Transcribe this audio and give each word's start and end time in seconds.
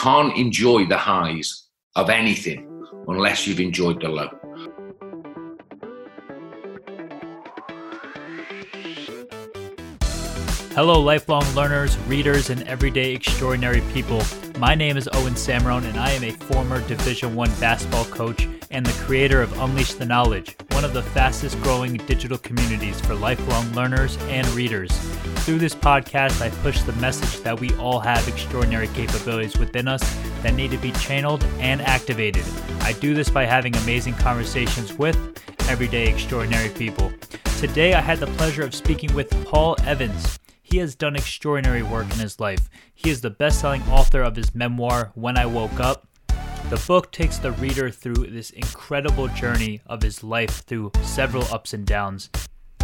can't 0.00 0.34
enjoy 0.34 0.86
the 0.86 0.96
highs 0.96 1.66
of 1.94 2.08
anything 2.08 2.66
unless 3.06 3.46
you've 3.46 3.60
enjoyed 3.60 4.00
the 4.00 4.08
low. 4.08 4.30
Hello, 10.74 10.98
lifelong 11.02 11.44
learners, 11.54 11.98
readers, 12.08 12.48
and 12.48 12.62
everyday 12.62 13.12
extraordinary 13.12 13.82
people. 13.92 14.22
My 14.58 14.74
name 14.74 14.96
is 14.96 15.06
Owen 15.12 15.34
Samrone, 15.34 15.84
and 15.84 15.98
I 15.98 16.12
am 16.12 16.24
a 16.24 16.30
former 16.30 16.80
Division 16.88 17.34
One 17.34 17.50
basketball 17.60 18.06
coach 18.06 18.48
and 18.70 18.86
the 18.86 19.04
creator 19.04 19.42
of 19.42 19.52
Unleash 19.60 19.92
the 19.92 20.06
Knowledge, 20.06 20.56
one 20.80 20.88
of 20.88 20.94
the 20.94 21.10
fastest 21.10 21.60
growing 21.60 21.92
digital 21.92 22.38
communities 22.38 22.98
for 23.02 23.14
lifelong 23.14 23.70
learners 23.74 24.16
and 24.28 24.46
readers. 24.48 24.90
Through 25.44 25.58
this 25.58 25.74
podcast, 25.74 26.40
I 26.40 26.48
push 26.62 26.80
the 26.80 26.94
message 26.94 27.42
that 27.42 27.60
we 27.60 27.74
all 27.74 28.00
have 28.00 28.26
extraordinary 28.26 28.86
capabilities 28.88 29.58
within 29.58 29.86
us 29.88 30.00
that 30.42 30.54
need 30.54 30.70
to 30.70 30.78
be 30.78 30.92
channeled 30.92 31.44
and 31.58 31.82
activated. 31.82 32.44
I 32.80 32.94
do 32.94 33.12
this 33.12 33.28
by 33.28 33.44
having 33.44 33.76
amazing 33.76 34.14
conversations 34.14 34.94
with 34.94 35.18
everyday 35.68 36.08
extraordinary 36.08 36.70
people. 36.70 37.12
Today, 37.58 37.92
I 37.92 38.00
had 38.00 38.18
the 38.18 38.26
pleasure 38.28 38.64
of 38.64 38.74
speaking 38.74 39.12
with 39.12 39.28
Paul 39.44 39.76
Evans. 39.84 40.38
He 40.62 40.78
has 40.78 40.94
done 40.94 41.14
extraordinary 41.14 41.82
work 41.82 42.10
in 42.10 42.20
his 42.20 42.40
life. 42.40 42.70
He 42.94 43.10
is 43.10 43.20
the 43.20 43.28
best 43.28 43.60
selling 43.60 43.82
author 43.82 44.22
of 44.22 44.34
his 44.34 44.54
memoir, 44.54 45.12
When 45.14 45.36
I 45.36 45.44
Woke 45.44 45.78
Up. 45.78 46.06
The 46.70 46.84
book 46.86 47.10
takes 47.10 47.36
the 47.38 47.50
reader 47.50 47.90
through 47.90 48.28
this 48.28 48.50
incredible 48.50 49.26
journey 49.26 49.80
of 49.86 50.02
his 50.02 50.22
life 50.22 50.62
through 50.66 50.92
several 51.02 51.42
ups 51.52 51.74
and 51.74 51.84
downs. 51.84 52.30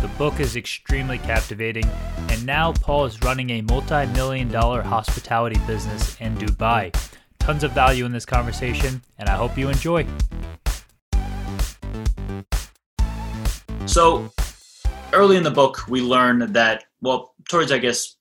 The 0.02 0.08
book 0.18 0.40
is 0.40 0.56
extremely 0.56 1.18
captivating, 1.18 1.88
and 2.28 2.44
now 2.44 2.72
Paul 2.72 3.04
is 3.04 3.22
running 3.22 3.50
a 3.50 3.60
multi 3.60 4.06
million 4.06 4.48
dollar 4.48 4.82
hospitality 4.82 5.60
business 5.68 6.20
in 6.20 6.36
Dubai. 6.36 6.92
Tons 7.38 7.62
of 7.62 7.70
value 7.70 8.04
in 8.04 8.10
this 8.10 8.26
conversation, 8.26 9.02
and 9.20 9.28
I 9.28 9.36
hope 9.36 9.56
you 9.56 9.68
enjoy. 9.68 10.04
So, 13.86 14.32
early 15.12 15.36
in 15.36 15.44
the 15.44 15.52
book, 15.52 15.86
we 15.86 16.00
learn 16.00 16.52
that, 16.54 16.86
well, 17.02 17.36
towards, 17.48 17.70
I 17.70 17.78
guess, 17.78 18.16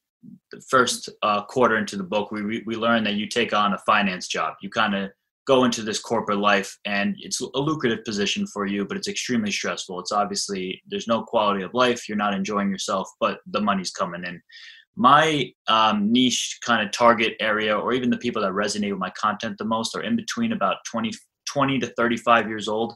the 0.51 0.61
first 0.61 1.09
uh, 1.23 1.41
quarter 1.45 1.77
into 1.77 1.97
the 1.97 2.03
book, 2.03 2.31
we, 2.31 2.61
we 2.67 2.75
learn 2.75 3.03
that 3.05 3.15
you 3.15 3.25
take 3.25 3.51
on 3.51 3.73
a 3.73 3.79
finance 3.79 4.27
job. 4.27 4.57
You 4.61 4.69
kind 4.69 4.93
of 4.93 5.09
go 5.45 5.63
into 5.63 5.81
this 5.81 5.99
corporate 5.99 6.39
life 6.39 6.77
and 6.85 7.15
it's 7.19 7.41
a 7.41 7.59
lucrative 7.59 8.03
position 8.03 8.47
for 8.47 8.65
you 8.65 8.85
but 8.85 8.97
it's 8.97 9.07
extremely 9.07 9.51
stressful. 9.51 9.99
It's 9.99 10.11
obviously 10.11 10.81
there's 10.87 11.07
no 11.07 11.23
quality 11.23 11.63
of 11.63 11.73
life. 11.73 12.07
You're 12.07 12.17
not 12.17 12.33
enjoying 12.33 12.69
yourself 12.69 13.09
but 13.19 13.39
the 13.47 13.61
money's 13.61 13.91
coming 13.91 14.23
in. 14.25 14.41
My 14.95 15.51
um, 15.67 16.11
niche 16.11 16.59
kind 16.65 16.85
of 16.85 16.91
target 16.91 17.35
area 17.39 17.77
or 17.77 17.93
even 17.93 18.09
the 18.09 18.17
people 18.17 18.41
that 18.41 18.53
resonate 18.53 18.91
with 18.91 18.99
my 18.99 19.11
content 19.11 19.57
the 19.57 19.65
most 19.65 19.95
are 19.95 20.03
in 20.03 20.15
between 20.15 20.53
about 20.53 20.77
20, 20.89 21.11
20 21.47 21.79
to 21.79 21.87
35 21.87 22.47
years 22.47 22.67
old. 22.67 22.95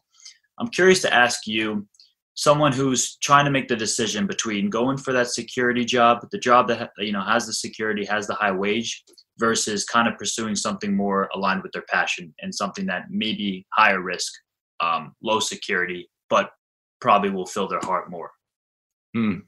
I'm 0.59 0.69
curious 0.69 1.01
to 1.01 1.13
ask 1.13 1.45
you 1.45 1.87
someone 2.39 2.71
who's 2.71 3.17
trying 3.17 3.43
to 3.43 3.51
make 3.51 3.67
the 3.67 3.75
decision 3.75 4.25
between 4.25 4.69
going 4.69 4.97
for 4.97 5.11
that 5.11 5.27
security 5.27 5.83
job, 5.83 6.25
the 6.31 6.37
job 6.37 6.69
that 6.69 6.89
you 6.97 7.11
know 7.11 7.21
has 7.21 7.45
the 7.45 7.53
security, 7.53 8.05
has 8.05 8.27
the 8.27 8.33
high 8.33 8.51
wage, 8.51 9.03
versus 9.39 9.85
kind 9.85 10.07
of 10.07 10.17
pursuing 10.17 10.55
something 10.55 10.95
more 10.95 11.29
aligned 11.33 11.63
with 11.63 11.71
their 11.71 11.85
passion 11.89 12.33
and 12.41 12.53
something 12.53 12.85
that 12.87 13.09
may 13.09 13.33
be 13.33 13.65
higher 13.73 14.01
risk, 14.01 14.33
um, 14.81 15.15
low 15.23 15.39
security, 15.39 16.09
but 16.29 16.51
probably 16.99 17.29
will 17.29 17.45
fill 17.45 17.67
their 17.67 17.79
heart 17.83 18.09
more. 18.09 18.31
Hmm. 19.15 19.39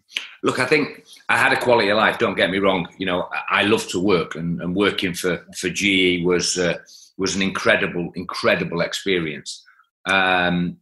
Look, 0.42 0.60
I 0.60 0.66
think 0.66 1.06
I 1.30 1.38
had 1.38 1.54
a 1.54 1.60
quality 1.60 1.90
of 1.90 1.98
life. 1.98 2.18
Don't 2.18 2.36
get 2.36 2.50
me 2.50 2.58
wrong. 2.58 2.88
You 2.98 3.06
know, 3.06 3.30
I 3.50 3.64
love 3.64 3.88
to 3.90 4.00
work, 4.00 4.34
and, 4.34 4.60
and 4.60 4.76
working 4.76 5.14
for 5.14 5.46
for 5.56 5.70
GE 5.70 6.24
was 6.26 6.58
uh, 6.58 6.80
was 7.20 7.36
an 7.36 7.44
incredible, 7.44 8.12
incredible 8.16 8.82
experience. 8.82 9.64
Um, 10.10 10.78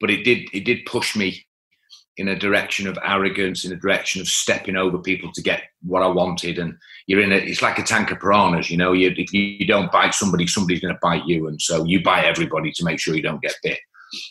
but 0.00 0.10
it 0.10 0.24
did 0.24 0.48
it 0.52 0.64
did 0.64 0.86
push 0.86 1.14
me 1.14 1.46
in 2.20 2.28
a 2.28 2.38
direction 2.38 2.86
of 2.86 2.98
arrogance, 3.02 3.64
in 3.64 3.72
a 3.72 3.76
direction 3.76 4.20
of 4.20 4.28
stepping 4.28 4.76
over 4.76 4.98
people 4.98 5.32
to 5.32 5.40
get 5.40 5.62
what 5.82 6.02
I 6.02 6.06
wanted. 6.06 6.58
And 6.58 6.76
you're 7.06 7.22
in 7.22 7.32
it. 7.32 7.48
it's 7.48 7.62
like 7.62 7.78
a 7.78 7.82
tank 7.82 8.10
of 8.10 8.20
piranhas, 8.20 8.70
you 8.70 8.76
know, 8.76 8.92
you, 8.92 9.14
if 9.16 9.32
you 9.32 9.66
don't 9.66 9.90
bite 9.90 10.12
somebody, 10.12 10.46
somebody's 10.46 10.80
going 10.80 10.92
to 10.92 11.00
bite 11.00 11.26
you. 11.26 11.48
And 11.48 11.60
so 11.60 11.82
you 11.86 12.02
bite 12.02 12.26
everybody 12.26 12.72
to 12.72 12.84
make 12.84 13.00
sure 13.00 13.16
you 13.16 13.22
don't 13.22 13.40
get 13.40 13.54
bit. 13.62 13.78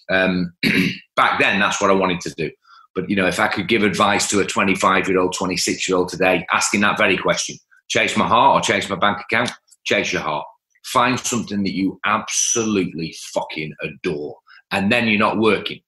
Um, 0.07 0.53
back 1.15 1.39
then, 1.39 1.59
that's 1.59 1.81
what 1.81 1.89
I 1.89 1.95
wanted 1.95 2.21
to 2.21 2.33
do. 2.35 2.51
But, 2.93 3.09
you 3.09 3.15
know, 3.15 3.25
if 3.25 3.39
I 3.39 3.47
could 3.47 3.67
give 3.67 3.81
advice 3.81 4.29
to 4.29 4.39
a 4.39 4.45
25 4.45 5.09
year 5.09 5.17
old, 5.17 5.33
26 5.33 5.89
year 5.89 5.97
old 5.97 6.09
today, 6.09 6.45
asking 6.51 6.81
that 6.81 6.99
very 6.99 7.17
question, 7.17 7.57
chase 7.87 8.15
my 8.15 8.27
heart 8.27 8.55
or 8.55 8.61
chase 8.61 8.87
my 8.87 8.97
bank 8.97 9.17
account, 9.19 9.49
chase 9.83 10.13
your 10.13 10.21
heart. 10.21 10.45
Find 10.85 11.19
something 11.19 11.63
that 11.63 11.73
you 11.73 11.99
absolutely 12.05 13.15
fucking 13.33 13.73
adore 13.81 14.37
and 14.69 14.91
then 14.91 15.07
you're 15.07 15.17
not 15.17 15.39
working. 15.39 15.81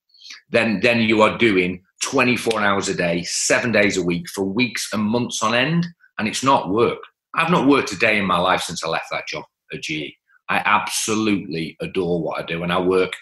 Then 0.50 0.80
then 0.82 1.02
you 1.02 1.22
are 1.22 1.38
doing 1.38 1.84
24 2.02 2.62
hours 2.62 2.90
a 2.90 2.96
day, 2.96 3.24
seven 3.24 3.72
days 3.72 3.98
a 3.98 4.04
week 4.04 4.28
for 4.30 4.44
weeks 4.44 4.90
and 4.94 5.04
months 5.04 5.42
on 5.44 5.54
end, 5.54 5.88
and 6.18 6.28
it's 6.28 6.44
not 6.44 6.70
work. 6.70 7.00
I've 7.36 7.52
not 7.52 7.68
worked 7.68 7.92
a 7.94 7.98
day 7.98 8.18
in 8.18 8.26
my 8.26 8.38
life 8.38 8.62
since 8.62 8.84
I 8.84 8.90
left 8.90 9.08
that 9.12 9.28
job 9.28 9.44
at 9.74 9.82
GE. 9.82 10.14
I 10.50 10.62
absolutely 10.66 11.78
adore 11.80 12.22
what 12.22 12.42
I 12.42 12.46
do, 12.46 12.64
and 12.64 12.74
I 12.74 12.80
work 12.80 13.14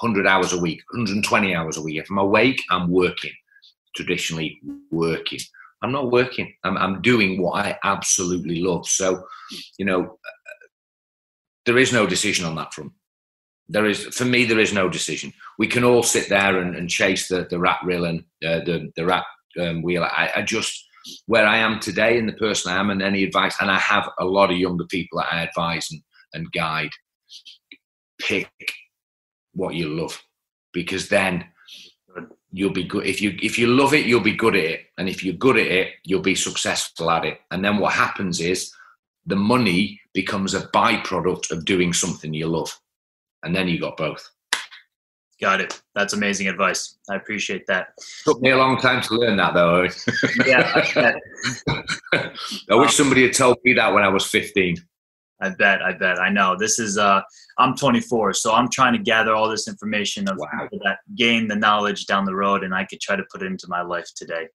100 0.00 0.26
hours 0.26 0.52
a 0.52 0.60
week, 0.60 0.80
120 0.92 1.54
hours 1.54 1.76
a 1.76 1.82
week. 1.82 1.98
If 1.98 2.10
I'm 2.10 2.18
awake, 2.18 2.62
I'm 2.70 2.90
working. 2.90 3.32
Traditionally, 3.96 4.60
working. 4.90 5.40
I'm 5.82 5.92
not 5.92 6.12
working. 6.12 6.52
I'm, 6.62 6.76
I'm 6.76 7.02
doing 7.02 7.42
what 7.42 7.64
I 7.64 7.78
absolutely 7.82 8.60
love. 8.60 8.86
So, 8.86 9.24
you 9.78 9.84
know, 9.84 10.02
uh, 10.02 10.66
there 11.66 11.78
is 11.78 11.92
no 11.92 12.06
decision 12.06 12.46
on 12.46 12.54
that 12.56 12.72
front 12.72 12.92
there 13.68 13.86
is 13.86 14.04
for 14.06 14.24
me 14.24 14.44
there 14.44 14.58
is 14.58 14.72
no 14.72 14.88
decision. 14.88 15.32
We 15.58 15.66
can 15.66 15.84
all 15.84 16.02
sit 16.02 16.28
there 16.28 16.58
and, 16.58 16.74
and 16.74 16.88
chase 16.88 17.28
the, 17.28 17.46
the 17.48 17.58
rat 17.58 17.80
reel 17.84 18.04
and 18.04 18.20
uh, 18.44 18.60
the, 18.60 18.90
the 18.96 19.04
rat 19.04 19.24
um, 19.60 19.82
wheel. 19.82 20.04
I, 20.04 20.30
I, 20.36 20.42
just 20.42 20.84
where 21.26 21.46
i 21.46 21.56
am 21.56 21.80
today 21.80 22.18
and 22.18 22.28
the 22.28 22.34
person 22.34 22.70
i 22.70 22.78
am 22.78 22.90
and 22.90 23.00
any 23.00 23.24
advice 23.24 23.56
and 23.60 23.70
i 23.70 23.78
have 23.78 24.10
a 24.18 24.24
lot 24.24 24.50
of 24.50 24.58
younger 24.58 24.84
people 24.86 25.18
that 25.18 25.32
i 25.32 25.42
advise 25.42 25.88
and, 25.90 26.02
and 26.34 26.52
guide 26.52 26.90
pick 28.20 28.50
what 29.54 29.74
you 29.74 29.88
love 29.88 30.20
because 30.72 31.08
then 31.08 31.44
you'll 32.50 32.72
be 32.72 32.84
good. 32.84 33.06
If 33.06 33.20
you 33.20 33.36
if 33.42 33.58
you 33.58 33.66
love 33.66 33.94
it 33.94 34.06
you'll 34.06 34.20
be 34.20 34.34
good 34.34 34.56
at 34.56 34.64
it 34.64 34.80
and 34.96 35.08
if 35.08 35.22
you're 35.22 35.34
good 35.34 35.56
at 35.56 35.66
it 35.66 35.92
you'll 36.04 36.22
be 36.22 36.34
successful 36.34 37.10
at 37.10 37.24
it. 37.24 37.40
And 37.50 37.64
then 37.64 37.78
what 37.78 37.92
happens 37.92 38.40
is 38.40 38.72
the 39.26 39.36
money 39.36 40.00
becomes 40.14 40.54
a 40.54 40.68
byproduct 40.68 41.50
of 41.50 41.64
doing 41.64 41.92
something 41.92 42.32
you 42.32 42.46
love 42.46 42.78
and 43.42 43.54
then 43.54 43.68
you 43.68 43.80
got 43.80 43.96
both. 43.96 44.28
Got 45.40 45.60
it. 45.60 45.80
That's 45.94 46.14
amazing 46.14 46.48
advice. 46.48 46.98
I 47.08 47.14
appreciate 47.14 47.64
that. 47.68 47.88
Took 48.24 48.40
me 48.40 48.50
a 48.50 48.56
long 48.56 48.80
time 48.80 49.00
to 49.02 49.14
learn 49.14 49.36
that, 49.36 49.54
though. 49.54 49.86
yeah, 50.44 50.72
I, 50.74 51.14
I 52.70 52.74
wish 52.74 52.96
somebody 52.96 53.22
had 53.22 53.34
told 53.34 53.58
me 53.62 53.72
that 53.74 53.92
when 53.92 54.02
I 54.02 54.08
was 54.08 54.26
15. 54.26 54.76
I 55.40 55.50
bet. 55.50 55.80
I 55.80 55.92
bet. 55.92 56.18
I 56.18 56.28
know. 56.30 56.56
This 56.58 56.80
is. 56.80 56.98
uh 56.98 57.20
I'm 57.58 57.76
24, 57.76 58.34
so 58.34 58.52
I'm 58.52 58.68
trying 58.68 58.92
to 58.94 58.98
gather 58.98 59.34
all 59.34 59.48
this 59.48 59.68
information 59.68 60.28
of 60.28 60.36
wow. 60.38 60.68
that 60.84 60.98
gain 61.16 61.48
the 61.48 61.56
knowledge 61.56 62.06
down 62.06 62.24
the 62.24 62.34
road, 62.34 62.64
and 62.64 62.74
I 62.74 62.84
could 62.84 63.00
try 63.00 63.14
to 63.16 63.24
put 63.32 63.42
it 63.42 63.46
into 63.46 63.66
my 63.68 63.82
life 63.82 64.06
today. 64.16 64.48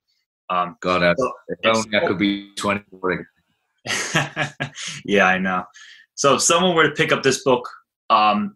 Um, 0.49 0.77
God, 0.81 1.03
I, 1.03 1.13
so 1.17 1.31
if 1.47 1.59
only 1.65 1.97
I 1.97 2.05
could 2.05 2.17
be 2.17 2.53
24. 2.55 3.27
yeah, 5.05 5.25
I 5.25 5.37
know. 5.37 5.63
So 6.15 6.35
if 6.35 6.41
someone 6.41 6.75
were 6.75 6.87
to 6.87 6.95
pick 6.95 7.11
up 7.11 7.23
this 7.23 7.43
book 7.43 7.67
um, 8.09 8.55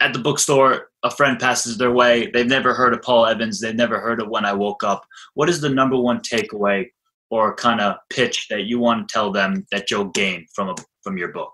at 0.00 0.12
the 0.12 0.18
bookstore, 0.18 0.90
a 1.02 1.10
friend 1.10 1.38
passes 1.38 1.78
their 1.78 1.92
way. 1.92 2.30
They've 2.30 2.46
never 2.46 2.74
heard 2.74 2.94
of 2.94 3.02
Paul 3.02 3.26
Evans. 3.26 3.60
They've 3.60 3.74
never 3.74 4.00
heard 4.00 4.20
of 4.20 4.28
When 4.28 4.44
I 4.44 4.52
Woke 4.52 4.84
Up. 4.84 5.04
What 5.34 5.48
is 5.48 5.60
the 5.60 5.68
number 5.68 5.96
one 5.96 6.20
takeaway 6.20 6.90
or 7.30 7.54
kind 7.54 7.80
of 7.80 7.96
pitch 8.10 8.46
that 8.50 8.64
you 8.64 8.78
want 8.78 9.08
to 9.08 9.12
tell 9.12 9.32
them 9.32 9.66
that 9.72 9.90
you'll 9.90 10.06
gain 10.06 10.46
from 10.54 10.68
a, 10.68 10.74
from 11.02 11.18
your 11.18 11.28
book, 11.28 11.52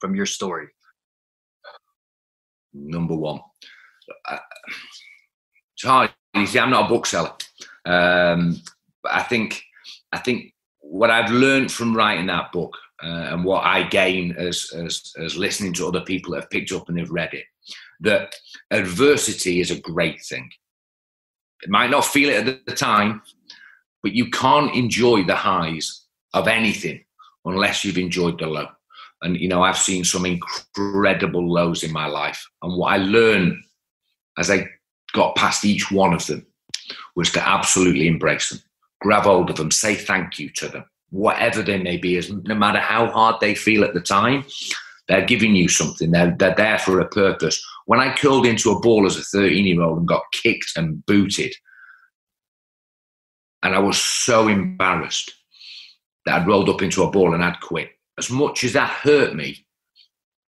from 0.00 0.14
your 0.14 0.26
story? 0.26 0.68
Number 2.72 3.16
one, 3.16 3.40
uh, 4.28 4.38
it's 5.74 5.84
hard. 5.84 6.10
You 6.34 6.46
see, 6.46 6.60
I'm 6.60 6.70
not 6.70 6.86
a 6.86 6.88
bookseller. 6.88 7.32
Um, 7.84 8.60
I 9.04 9.22
think, 9.24 9.62
I 10.12 10.18
think 10.18 10.54
what 10.80 11.10
I've 11.10 11.30
learned 11.30 11.72
from 11.72 11.96
writing 11.96 12.26
that 12.26 12.52
book 12.52 12.76
uh, 13.02 13.28
and 13.32 13.44
what 13.44 13.64
I 13.64 13.84
gain 13.84 14.32
as, 14.36 14.70
as, 14.74 15.12
as 15.18 15.36
listening 15.36 15.72
to 15.74 15.86
other 15.86 16.02
people 16.02 16.32
that 16.32 16.42
have 16.42 16.50
picked 16.50 16.72
up 16.72 16.88
and 16.88 16.98
have 16.98 17.10
read 17.10 17.32
it, 17.32 17.44
that 18.00 18.34
adversity 18.70 19.60
is 19.60 19.70
a 19.70 19.80
great 19.80 20.20
thing. 20.22 20.50
It 21.62 21.70
might 21.70 21.90
not 21.90 22.04
feel 22.04 22.30
it 22.30 22.46
at 22.46 22.66
the 22.66 22.74
time, 22.74 23.22
but 24.02 24.12
you 24.12 24.30
can't 24.30 24.74
enjoy 24.74 25.24
the 25.24 25.36
highs 25.36 26.06
of 26.34 26.48
anything 26.48 27.04
unless 27.44 27.84
you've 27.84 27.98
enjoyed 27.98 28.38
the 28.38 28.46
low. 28.46 28.68
And 29.22 29.36
you 29.36 29.48
know, 29.48 29.62
I've 29.62 29.78
seen 29.78 30.04
some 30.04 30.24
incredible 30.24 31.46
lows 31.50 31.82
in 31.82 31.92
my 31.92 32.06
life, 32.06 32.42
and 32.62 32.76
what 32.76 32.92
I 32.92 32.96
learned 32.96 33.62
as 34.38 34.50
I 34.50 34.68
got 35.12 35.36
past 35.36 35.64
each 35.64 35.90
one 35.90 36.14
of 36.14 36.26
them 36.26 36.46
was 37.16 37.30
to 37.32 37.46
absolutely 37.46 38.06
embrace 38.06 38.50
them, 38.50 38.60
grab 39.00 39.24
hold 39.24 39.50
of 39.50 39.56
them, 39.56 39.70
say 39.70 39.94
thank 39.94 40.38
you 40.38 40.48
to 40.54 40.68
them, 40.68 40.84
whatever 41.10 41.62
they 41.62 41.78
may 41.78 41.96
be, 41.96 42.16
is 42.16 42.30
no 42.30 42.54
matter 42.54 42.78
how 42.78 43.06
hard 43.10 43.36
they 43.40 43.54
feel 43.54 43.84
at 43.84 43.94
the 43.94 44.00
time, 44.00 44.44
they're 45.08 45.26
giving 45.26 45.56
you 45.56 45.68
something. 45.68 46.10
They're, 46.10 46.34
they're 46.38 46.54
there 46.54 46.78
for 46.78 47.00
a 47.00 47.08
purpose. 47.08 47.64
When 47.86 48.00
I 48.00 48.14
curled 48.14 48.46
into 48.46 48.70
a 48.70 48.80
ball 48.80 49.06
as 49.06 49.16
a 49.16 49.22
13 49.22 49.66
year 49.66 49.82
old 49.82 49.98
and 49.98 50.08
got 50.08 50.22
kicked 50.32 50.72
and 50.76 51.04
booted, 51.06 51.52
and 53.62 53.74
I 53.74 53.78
was 53.80 54.00
so 54.00 54.48
embarrassed 54.48 55.32
that 56.24 56.40
I'd 56.40 56.46
rolled 56.46 56.68
up 56.68 56.82
into 56.82 57.02
a 57.02 57.10
ball 57.10 57.34
and 57.34 57.42
I'd 57.42 57.60
quit. 57.60 57.90
As 58.18 58.30
much 58.30 58.64
as 58.64 58.72
that 58.74 58.90
hurt 58.90 59.34
me, 59.34 59.66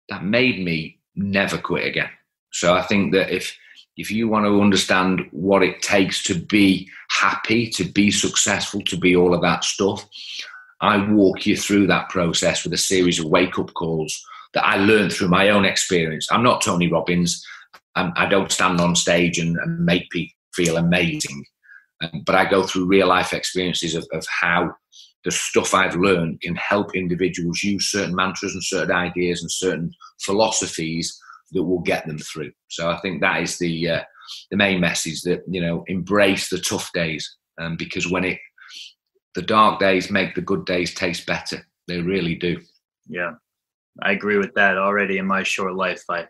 that 0.10 0.24
made 0.24 0.64
me 0.64 1.00
never 1.16 1.58
quit 1.58 1.86
again. 1.86 2.10
So 2.52 2.74
I 2.74 2.82
think 2.82 3.14
that 3.14 3.30
if 3.30 3.56
if 4.00 4.10
you 4.10 4.30
want 4.30 4.46
to 4.46 4.62
understand 4.62 5.28
what 5.32 5.62
it 5.62 5.82
takes 5.82 6.24
to 6.24 6.34
be 6.34 6.90
happy, 7.10 7.70
to 7.70 7.84
be 7.84 8.10
successful, 8.10 8.82
to 8.84 8.96
be 8.96 9.14
all 9.14 9.34
of 9.34 9.42
that 9.42 9.66
stuff, 9.66 10.08
I 10.80 11.06
walk 11.12 11.46
you 11.46 11.58
through 11.58 11.88
that 11.88 12.08
process 12.08 12.64
with 12.64 12.72
a 12.72 12.78
series 12.78 13.20
of 13.20 13.26
wake 13.26 13.60
up 13.60 13.74
calls 13.74 14.26
that 14.54 14.66
I 14.66 14.78
learned 14.78 15.12
through 15.12 15.28
my 15.28 15.50
own 15.50 15.66
experience. 15.66 16.30
I'm 16.32 16.44
not 16.44 16.62
Tony 16.62 16.90
Robbins. 16.90 17.46
I'm, 17.96 18.14
I 18.16 18.28
do 18.30 18.40
not 18.40 18.54
stand 18.54 18.80
on 18.80 18.96
stage 18.96 19.38
and, 19.38 19.58
and 19.58 19.86
make 19.86 20.10
people 20.12 20.34
feel 20.54 20.78
amazing. 20.78 21.44
Um, 22.02 22.24
but 22.26 22.36
I 22.36 22.50
go 22.50 22.64
through 22.64 22.86
real 22.86 23.08
life 23.08 23.34
experiences 23.34 23.96
of, 23.96 24.08
of 24.14 24.26
how 24.28 24.74
the 25.26 25.32
stuff 25.32 25.74
I've 25.74 25.98
learned 25.98 26.40
can 26.40 26.56
help 26.56 26.96
individuals 26.96 27.62
use 27.62 27.92
certain 27.92 28.16
mantras 28.16 28.54
and 28.54 28.64
certain 28.64 28.96
ideas 28.96 29.42
and 29.42 29.52
certain 29.52 29.92
philosophies 30.22 31.20
that 31.52 31.64
will 31.64 31.80
get 31.80 32.06
them 32.06 32.20
through. 32.20 32.52
So 32.70 32.90
I 32.90 32.98
think 33.00 33.22
that 33.22 33.42
is 33.42 33.58
the 33.58 33.90
uh, 33.90 34.04
the 34.52 34.58
main 34.58 34.80
message 34.80 35.22
that 35.24 35.44
you 35.48 35.62
know 35.62 35.84
embrace 35.88 36.50
the 36.50 36.60
tough 36.60 36.92
days 36.94 37.38
um, 37.60 37.76
because 37.78 38.10
when 38.10 38.24
it 38.24 38.40
the 39.36 39.42
dark 39.42 39.80
days 39.80 40.12
make 40.12 40.36
the 40.36 40.42
good 40.42 40.66
days 40.66 40.94
taste 40.94 41.26
better. 41.26 41.66
They 41.88 42.02
really 42.02 42.36
do. 42.36 42.62
Yeah, 43.08 43.34
I 44.02 44.12
agree 44.12 44.38
with 44.38 44.54
that. 44.56 44.78
Already 44.78 45.18
in 45.18 45.26
my 45.26 45.44
short 45.44 45.76
life, 45.76 46.04
I, 46.10 46.28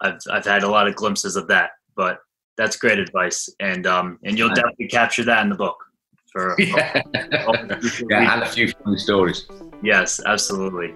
I've 0.00 0.18
I've 0.30 0.44
had 0.44 0.62
a 0.62 0.68
lot 0.68 0.86
of 0.86 0.94
glimpses 0.94 1.36
of 1.36 1.48
that. 1.48 1.70
But 1.96 2.18
that's 2.56 2.76
great 2.76 2.98
advice, 2.98 3.48
and 3.60 3.86
um, 3.86 4.18
and 4.24 4.38
you'll 4.38 4.54
definitely 4.54 4.88
capture 4.88 5.24
that 5.24 5.42
in 5.42 5.48
the 5.48 5.56
book. 5.56 5.76
For 6.32 6.54
yeah, 6.58 7.02
all, 7.46 7.56
all 7.56 7.78
yeah 8.10 8.34
and 8.34 8.42
a 8.42 8.46
few 8.46 8.68
funny 8.84 8.98
stories. 8.98 9.46
Yes, 9.82 10.20
absolutely. 10.24 10.94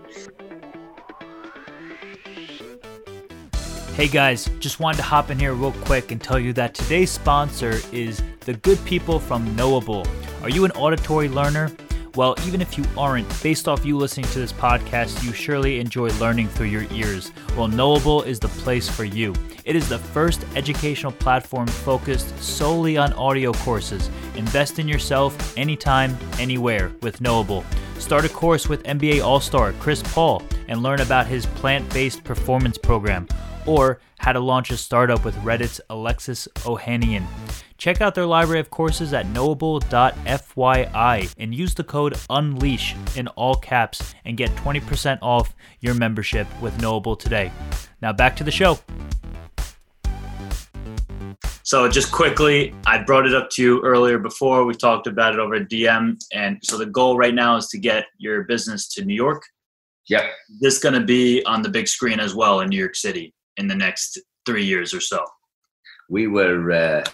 Hey 3.98 4.06
guys, 4.06 4.48
just 4.60 4.78
wanted 4.78 4.98
to 4.98 5.02
hop 5.02 5.28
in 5.28 5.40
here 5.40 5.54
real 5.54 5.72
quick 5.72 6.12
and 6.12 6.22
tell 6.22 6.38
you 6.38 6.52
that 6.52 6.72
today's 6.72 7.10
sponsor 7.10 7.80
is 7.90 8.22
the 8.42 8.54
good 8.54 8.78
people 8.84 9.18
from 9.18 9.56
Knowable. 9.56 10.06
Are 10.40 10.48
you 10.48 10.64
an 10.64 10.70
auditory 10.70 11.28
learner? 11.28 11.72
Well, 12.14 12.36
even 12.46 12.60
if 12.62 12.78
you 12.78 12.84
aren't, 12.96 13.26
based 13.42 13.66
off 13.66 13.84
you 13.84 13.96
listening 13.98 14.26
to 14.26 14.38
this 14.38 14.52
podcast, 14.52 15.24
you 15.24 15.32
surely 15.32 15.80
enjoy 15.80 16.10
learning 16.20 16.46
through 16.46 16.68
your 16.68 16.86
ears. 16.92 17.32
Well, 17.56 17.66
Knowable 17.66 18.22
is 18.22 18.38
the 18.38 18.46
place 18.46 18.88
for 18.88 19.02
you. 19.02 19.34
It 19.64 19.74
is 19.74 19.88
the 19.88 19.98
first 19.98 20.46
educational 20.54 21.10
platform 21.10 21.66
focused 21.66 22.38
solely 22.38 22.96
on 22.98 23.12
audio 23.14 23.52
courses. 23.52 24.10
Invest 24.36 24.78
in 24.78 24.86
yourself 24.86 25.58
anytime, 25.58 26.16
anywhere 26.38 26.92
with 27.02 27.20
Knowable. 27.20 27.64
Start 27.98 28.24
a 28.24 28.28
course 28.28 28.68
with 28.68 28.84
NBA 28.84 29.24
All 29.24 29.40
Star 29.40 29.72
Chris 29.80 30.04
Paul 30.04 30.44
and 30.68 30.84
learn 30.84 31.00
about 31.00 31.26
his 31.26 31.46
plant 31.46 31.92
based 31.92 32.22
performance 32.22 32.78
program 32.78 33.26
or 33.69 34.00
how 34.19 34.32
to 34.32 34.41
launch 34.41 34.70
a 34.70 34.76
startup 34.76 35.25
with 35.25 35.37
Reddit's 35.37 35.81
Alexis 35.91 36.49
Ohanian. 36.56 37.25
Check 37.76 38.00
out 38.00 38.15
their 38.15 38.26
library 38.26 38.61
of 38.61 38.70
courses 38.70 39.12
at 39.12 39.29
knowable.fyi 39.29 41.35
and 41.38 41.55
use 41.55 41.75
the 41.75 41.85
code 41.85 42.15
UNLEASH 42.29 43.17
in 43.17 43.29
all 43.29 43.55
caps 43.55 44.15
and 44.25 44.37
get 44.37 44.50
20% 44.56 45.19
off 45.23 45.55
your 45.81 45.94
membership 45.94 46.49
with 46.61 46.81
Knowable 46.81 47.15
today. 47.15 47.53
Now 48.03 48.12
back 48.12 48.35
to 48.37 48.44
the 48.44 48.50
show. 48.50 48.79
So 51.62 51.87
just 51.87 52.11
quickly, 52.11 52.75
I 52.87 53.03
brought 53.03 53.26
it 53.26 53.35
up 53.35 53.50
to 53.50 53.62
you 53.62 53.85
earlier 53.85 54.19
before. 54.19 54.65
We 54.65 54.75
talked 54.75 55.06
about 55.06 55.35
it 55.35 55.38
over 55.38 55.56
at 55.56 55.69
DM. 55.69 56.17
And 56.32 56.59
so 56.62 56.79
the 56.79 56.87
goal 56.87 57.19
right 57.19 57.35
now 57.35 57.56
is 57.56 57.69
to 57.69 57.79
get 57.79 58.06
your 58.17 58.44
business 58.44 58.88
to 58.94 59.05
New 59.05 59.15
York. 59.15 59.43
Yep. 60.09 60.25
This 60.61 60.76
is 60.76 60.81
going 60.81 60.94
to 60.94 61.05
be 61.05 61.44
on 61.44 61.61
the 61.61 61.69
big 61.69 61.87
screen 61.87 62.19
as 62.19 62.35
well 62.35 62.61
in 62.61 62.70
New 62.70 62.79
York 62.79 62.97
City 62.97 63.35
in 63.58 63.69
the 63.69 63.75
next 63.75 64.19
three 64.46 64.64
years 64.64 64.94
or 64.94 65.00
so. 65.00 65.25
We 66.08 66.26
were 66.26 66.70
uh, 66.72 67.05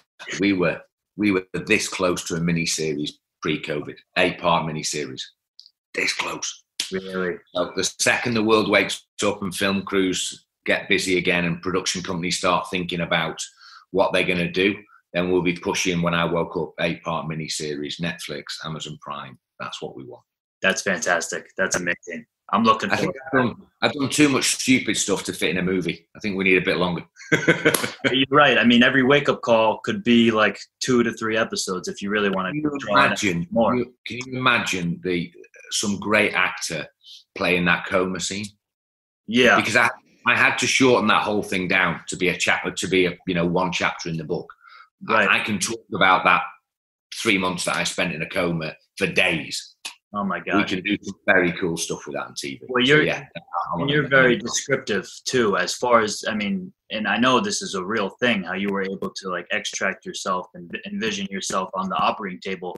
we 0.41 0.53
were 0.53 0.81
we 1.17 1.33
were 1.33 1.45
this 1.53 1.89
close 1.89 2.25
to 2.25 2.37
a 2.37 2.41
mini 2.41 2.67
series 2.67 3.19
pre-COVID, 3.43 3.97
eight 4.19 4.39
part 4.39 4.67
mini 4.67 4.83
series. 4.83 5.33
This 5.93 6.15
close. 6.15 6.65
Really? 6.93 7.37
So 7.55 7.73
the 7.77 7.85
second 7.99 8.35
the 8.35 8.43
world 8.43 8.71
wakes 8.71 9.07
up 9.23 9.43
and 9.43 9.55
film 9.55 9.83
crews 9.83 10.47
get 10.65 10.89
busy 10.89 11.19
again 11.19 11.45
and 11.45 11.61
production 11.61 12.03
companies 12.03 12.39
start 12.39 12.69
thinking 12.71 13.01
about 13.01 13.39
what 13.91 14.13
they're 14.13 14.25
going 14.25 14.39
to 14.39 14.51
do, 14.51 14.75
then 15.13 15.31
we'll 15.31 15.43
be 15.43 15.57
pushing 15.57 16.03
when 16.03 16.15
I 16.15 16.25
woke 16.25 16.57
up 16.57 16.73
eight 16.81 17.03
part 17.03 17.29
mini 17.29 17.49
series, 17.49 17.99
Netflix, 17.99 18.45
Amazon 18.65 18.99
Prime. 19.01 19.39
That's 19.61 19.81
what 19.81 19.95
we 19.95 20.05
want. 20.05 20.25
That's 20.63 20.83
fantastic. 20.83 21.51
That's 21.57 21.77
amazing. 21.77 22.27
I'm 22.55 22.63
looking 22.63 22.91
I 22.91 22.97
think 22.97 23.17
I've 23.27 23.33
done, 23.33 23.57
I've 23.83 23.93
done, 23.93 24.09
too 24.09 24.29
much 24.29 24.55
stupid 24.55 24.97
stuff 24.97 25.25
to 25.25 25.33
fit 25.33 25.51
in 25.51 25.59
a 25.59 25.63
movie. 25.63 26.07
I 26.17 26.21
think 26.21 26.37
we 26.37 26.45
need 26.45 26.57
a 26.57 26.65
bit 26.65 26.77
longer. 26.77 27.03
You're 28.13 28.27
right. 28.31 28.57
I 28.59 28.65
mean, 28.65 28.85
every 28.85 29.03
wake 29.03 29.29
up 29.29 29.43
call 29.43 29.81
could 29.85 30.05
be 30.05 30.31
like 30.31 30.59
two 30.81 31.03
to 31.03 31.13
three 31.15 31.37
episodes 31.37 31.89
if 31.89 32.01
you 32.01 32.11
really 32.11 32.31
want 32.31 32.55
to 32.55 32.61
can 32.63 32.89
imagine, 32.89 33.47
more. 33.51 33.75
Can 33.75 34.19
you 34.25 34.39
imagine 34.39 35.01
the 35.03 35.33
some 35.73 35.99
great 35.99 36.33
actor 36.33 36.87
playing 37.35 37.65
that 37.65 37.87
coma 37.87 38.21
scene? 38.21 38.47
Yeah. 39.27 39.57
Because 39.57 39.75
I, 39.75 39.91
I 40.25 40.37
had 40.37 40.57
to 40.59 40.67
shorten 40.69 41.09
that 41.09 41.23
whole 41.23 41.43
thing 41.43 41.67
down 41.67 42.03
to 42.07 42.17
be 42.17 42.29
a 42.29 42.37
chapter, 42.37 42.71
to 42.71 42.87
be 42.87 43.07
a 43.07 43.19
you 43.27 43.35
know 43.35 43.47
one 43.47 43.73
chapter 43.73 44.09
in 44.09 44.17
the 44.17 44.25
book. 44.25 44.49
Right. 45.09 45.29
I, 45.29 45.41
I 45.41 45.45
can 45.45 45.59
talk 45.59 45.85
about 45.93 46.23
that 46.25 46.43
three 47.21 47.37
months 47.37 47.65
that 47.65 47.77
I 47.77 47.83
spent 47.83 48.15
in 48.15 48.23
a 48.23 48.29
coma 48.29 48.77
for 48.97 49.09
days 49.09 49.74
Oh 50.17 50.23
my 50.23 50.39
god! 50.39 50.57
We 50.57 50.65
can 50.65 50.81
do 50.83 50.97
some 51.03 51.19
very 51.27 51.53
cool 51.53 51.77
stuff 51.77 52.07
with 52.07 52.15
that 52.15 52.27
on 52.27 52.35
TV. 52.35 52.61
Well, 52.69 52.85
you're 52.85 53.01
so, 53.01 53.05
yeah, 53.05 53.25
and 53.75 53.91
you're 53.91 54.07
very 54.07 54.37
descriptive 54.37 55.09
too, 55.25 55.57
as 55.57 55.75
far 55.75 56.03
as 56.03 56.25
I 56.29 56.35
mean, 56.35 56.73
and 56.93 57.09
I 57.09 57.17
know 57.17 57.41
this 57.41 57.63
is 57.63 57.75
a 57.75 57.85
real 57.85 58.11
thing. 58.21 58.45
How 58.45 58.55
you 58.55 58.69
were 58.69 58.83
able 58.83 59.11
to 59.11 59.29
like 59.29 59.47
extract 59.51 60.07
yourself 60.07 60.47
and 60.55 60.71
envision 60.87 61.27
yourself 61.31 61.71
on 61.75 61.89
the 61.89 61.97
operating 61.97 62.41
table. 62.41 62.77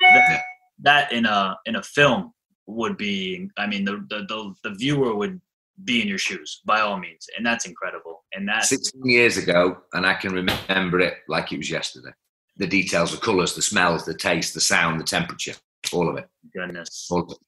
That, 0.00 0.42
that 0.80 1.12
in 1.12 1.24
a 1.24 1.56
in 1.66 1.76
a 1.76 1.82
film 1.82 2.32
would 2.66 2.96
be. 2.96 3.48
I 3.56 3.66
mean, 3.68 3.84
the, 3.84 4.04
the 4.10 4.24
the 4.28 4.54
the 4.64 4.74
viewer 4.74 5.14
would 5.14 5.40
be 5.84 6.02
in 6.02 6.08
your 6.08 6.18
shoes 6.18 6.62
by 6.64 6.80
all 6.80 6.98
means, 6.98 7.28
and 7.36 7.46
that's 7.46 7.64
incredible. 7.64 8.24
And 8.34 8.48
that 8.48 8.64
16 8.64 9.02
years 9.04 9.36
ago, 9.36 9.78
and 9.92 10.04
I 10.04 10.14
can 10.14 10.32
remember 10.32 10.98
it 10.98 11.18
like 11.28 11.52
it 11.52 11.58
was 11.58 11.70
yesterday. 11.70 12.10
The 12.56 12.66
details, 12.66 13.12
the 13.12 13.18
colours, 13.18 13.54
the 13.54 13.62
smells, 13.62 14.04
the 14.04 14.14
taste, 14.14 14.54
the 14.54 14.60
sound, 14.60 14.98
the 14.98 15.04
temperature 15.04 15.54
all 15.92 16.08
of 16.08 16.16
it. 16.16 16.28
Goodness, 16.54 17.08
all 17.10 17.22
of 17.22 17.30
it. 17.30 17.38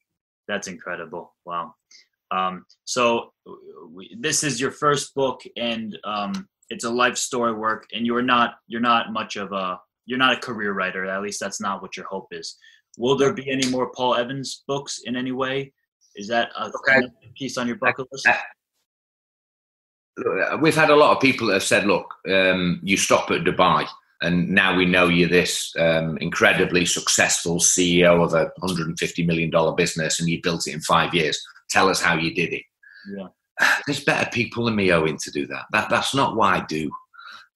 That's 0.47 0.67
incredible. 0.67 1.33
Wow. 1.45 1.75
Um, 2.31 2.65
so 2.83 3.33
we, 3.91 4.15
this 4.19 4.43
is 4.43 4.59
your 4.59 4.71
first 4.71 5.13
book, 5.15 5.41
and 5.57 5.97
um, 6.03 6.47
it's 6.69 6.83
a 6.83 6.89
life 6.89 7.17
story 7.17 7.53
work. 7.53 7.85
And 7.93 8.05
you're 8.05 8.21
not 8.21 8.55
you're 8.67 8.81
not 8.81 9.13
much 9.13 9.35
of 9.35 9.51
a 9.51 9.79
you're 10.05 10.19
not 10.19 10.33
a 10.33 10.39
career 10.39 10.73
writer. 10.73 11.05
At 11.05 11.21
least 11.21 11.39
that's 11.39 11.61
not 11.61 11.81
what 11.81 11.97
your 11.97 12.05
hope 12.07 12.27
is. 12.31 12.57
Will 12.97 13.17
there 13.17 13.33
be 13.33 13.49
any 13.49 13.69
more 13.69 13.91
Paul 13.91 14.15
Evans 14.15 14.63
books 14.67 15.01
in 15.05 15.15
any 15.15 15.31
way? 15.31 15.73
Is 16.15 16.27
that 16.29 16.49
a 16.57 16.67
okay. 16.67 17.07
piece 17.37 17.57
on 17.57 17.67
your 17.67 17.75
bucket 17.75 18.07
list? 18.11 18.27
We've 20.61 20.75
had 20.75 20.89
a 20.89 20.95
lot 20.95 21.15
of 21.15 21.21
people 21.21 21.47
that 21.47 21.53
have 21.53 21.63
said, 21.63 21.85
"Look, 21.85 22.13
um, 22.29 22.79
you 22.83 22.95
stop 22.95 23.31
at 23.31 23.43
Dubai." 23.43 23.85
And 24.21 24.49
now 24.49 24.75
we 24.75 24.85
know 24.85 25.07
you're 25.07 25.29
this 25.29 25.73
um, 25.77 26.17
incredibly 26.19 26.85
successful 26.85 27.57
CEO 27.57 28.23
of 28.23 28.33
a 28.33 28.51
150 28.57 29.25
million 29.25 29.49
dollar 29.49 29.75
business, 29.75 30.19
and 30.19 30.29
you 30.29 30.41
built 30.41 30.67
it 30.67 30.73
in 30.73 30.81
five 30.81 31.13
years. 31.13 31.41
Tell 31.69 31.89
us 31.89 32.01
how 32.01 32.15
you 32.15 32.33
did 32.33 32.53
it. 32.53 32.63
Yeah. 33.15 33.27
There's 33.85 34.03
better 34.03 34.29
people 34.31 34.65
than 34.65 34.75
me, 34.75 34.91
Owen, 34.91 35.17
to 35.17 35.31
do 35.31 35.45
that. 35.47 35.65
That 35.71 35.89
that's 35.89 36.15
not 36.15 36.35
what 36.35 36.53
I 36.53 36.65
do. 36.65 36.91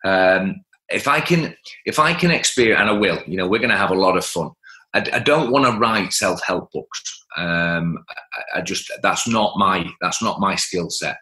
Um, 0.04 0.64
if 0.90 1.08
I 1.08 1.22
can, 1.22 1.56
if 1.86 2.00
I 2.00 2.14
can 2.14 2.32
experience, 2.32 2.80
and 2.80 2.90
I 2.90 2.94
will, 2.94 3.22
you 3.28 3.38
know, 3.38 3.48
we're 3.48 3.60
going 3.60 3.70
to 3.70 3.78
have 3.78 3.92
a 3.92 3.96
lot 3.96 4.18
of 4.18 4.26
fun. 4.26 4.52
I, 4.94 5.06
I 5.14 5.20
don't 5.20 5.52
want 5.52 5.66
to 5.66 5.80
write 5.80 6.14
self-help 6.14 6.72
books. 6.72 7.26
Um, 7.38 8.04
I, 8.10 8.60
I, 8.60 8.62
just 8.62 8.92
that's 9.04 9.28
not 9.28 9.54
my 9.58 9.88
that's 10.02 10.22
not 10.22 10.40
my 10.40 10.56
skill 10.56 10.90
set. 10.90 11.18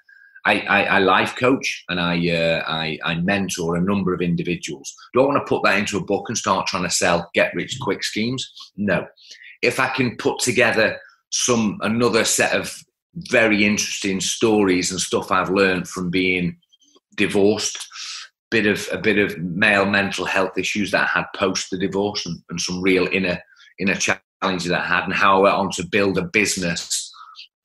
I, 0.47 0.59
I, 0.61 0.83
I, 0.83 0.99
life 0.99 1.35
coach 1.35 1.83
and 1.89 1.99
I, 1.99 2.15
uh, 2.29 2.63
I, 2.65 2.97
I 3.03 3.15
mentor 3.15 3.75
a 3.75 3.81
number 3.81 4.13
of 4.13 4.21
individuals. 4.21 4.95
Do 5.13 5.21
I 5.21 5.25
want 5.25 5.45
to 5.45 5.49
put 5.49 5.61
that 5.63 5.77
into 5.77 5.97
a 5.97 6.03
book 6.03 6.29
and 6.29 6.37
start 6.37 6.67
trying 6.67 6.83
to 6.83 6.89
sell 6.89 7.29
get 7.33 7.53
rich 7.53 7.77
quick 7.81 8.01
schemes? 8.01 8.49
No. 8.77 9.05
If 9.61 9.79
I 9.79 9.89
can 9.89 10.15
put 10.15 10.39
together 10.39 10.97
some 11.31 11.79
another 11.81 12.23
set 12.23 12.53
of 12.53 12.73
very 13.29 13.65
interesting 13.65 14.21
stories 14.21 14.91
and 14.91 15.01
stuff 15.01 15.31
I've 15.31 15.49
learned 15.49 15.89
from 15.89 16.09
being 16.09 16.57
divorced, 17.15 17.85
bit 18.49 18.65
of 18.65 18.87
a 18.91 18.97
bit 18.97 19.17
of 19.17 19.37
male 19.39 19.85
mental 19.85 20.25
health 20.25 20.57
issues 20.57 20.91
that 20.91 21.09
I 21.13 21.19
had 21.19 21.25
post 21.35 21.69
the 21.69 21.77
divorce 21.77 22.25
and, 22.25 22.41
and 22.49 22.61
some 22.61 22.81
real 22.81 23.07
inner 23.11 23.41
inner 23.79 23.95
challenges 23.95 24.69
that 24.69 24.81
I 24.81 24.87
had 24.87 25.03
and 25.03 25.13
how 25.13 25.39
I 25.39 25.41
went 25.41 25.55
on 25.55 25.71
to 25.71 25.85
build 25.85 26.17
a 26.17 26.23
business, 26.23 27.06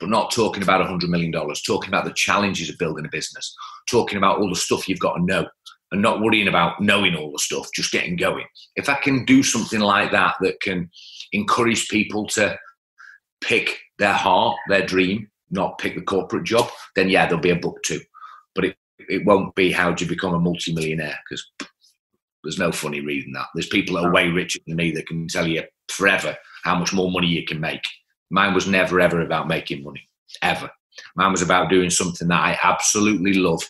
but 0.03 0.11
not 0.11 0.33
talking 0.33 0.65
about 0.65 0.85
$100 0.85 1.09
million, 1.09 1.31
talking 1.31 1.89
about 1.89 2.05
the 2.05 2.13
challenges 2.15 2.69
of 2.69 2.77
building 2.77 3.05
a 3.07 3.09
business, 3.09 3.55
talking 3.89 4.19
about 4.19 4.39
all 4.39 4.49
the 4.49 4.57
stuff 4.57 4.89
you've 4.89 4.99
got 4.99 5.15
to 5.15 5.23
know 5.23 5.47
and 5.93 6.03
not 6.03 6.21
worrying 6.21 6.49
about 6.49 6.81
knowing 6.81 7.15
all 7.15 7.31
the 7.31 7.39
stuff, 7.39 7.69
just 7.73 7.93
getting 7.93 8.17
going. 8.17 8.45
If 8.75 8.89
I 8.89 8.95
can 8.95 9.25
do 9.25 9.45
something 9.45 9.79
like 9.79 10.11
that 10.11 10.35
that 10.41 10.61
can 10.61 10.91
encourage 11.31 11.89
people 11.89 12.27
to 12.31 12.59
pick 13.41 13.79
their 14.01 14.13
heart, 14.13 14.57
their 14.69 14.85
dream, 14.85 15.31
not 15.53 15.79
pick 15.79 15.95
the 15.95 16.03
corporate 16.03 16.43
job, 16.43 16.69
then 16.97 17.09
yeah, 17.09 17.27
there'll 17.27 17.41
be 17.41 17.51
a 17.51 17.57
book 17.57 17.81
too. 17.85 18.01
But 18.57 18.65
it, 18.65 18.77
it 18.99 19.25
won't 19.25 19.55
be 19.55 19.71
how 19.71 19.93
do 19.93 20.05
you 20.05 20.09
become 20.09 20.35
a 20.35 20.41
multimillionaire 20.41 21.19
because 21.31 21.49
there's 22.43 22.59
no 22.59 22.73
funny 22.73 23.03
reading 23.03 23.35
that. 23.35 23.47
There's 23.55 23.69
people 23.69 23.95
that 23.95 24.07
are 24.07 24.13
way 24.13 24.31
richer 24.31 24.59
than 24.67 24.75
me 24.75 24.91
that 24.91 25.07
can 25.07 25.29
tell 25.29 25.47
you 25.47 25.63
forever 25.87 26.37
how 26.65 26.77
much 26.77 26.93
more 26.93 27.09
money 27.09 27.29
you 27.29 27.45
can 27.47 27.61
make. 27.61 27.83
Mine 28.33 28.55
was 28.55 28.67
never 28.67 28.99
ever 28.99 29.21
about 29.21 29.47
making 29.47 29.85
money, 29.85 30.09
ever. 30.41 30.71
Mine 31.17 31.31
was 31.31 31.43
about 31.43 31.69
doing 31.69 31.91
something 31.91 32.29
that 32.29 32.41
I 32.41 32.59
absolutely 32.63 33.35
love. 33.35 33.63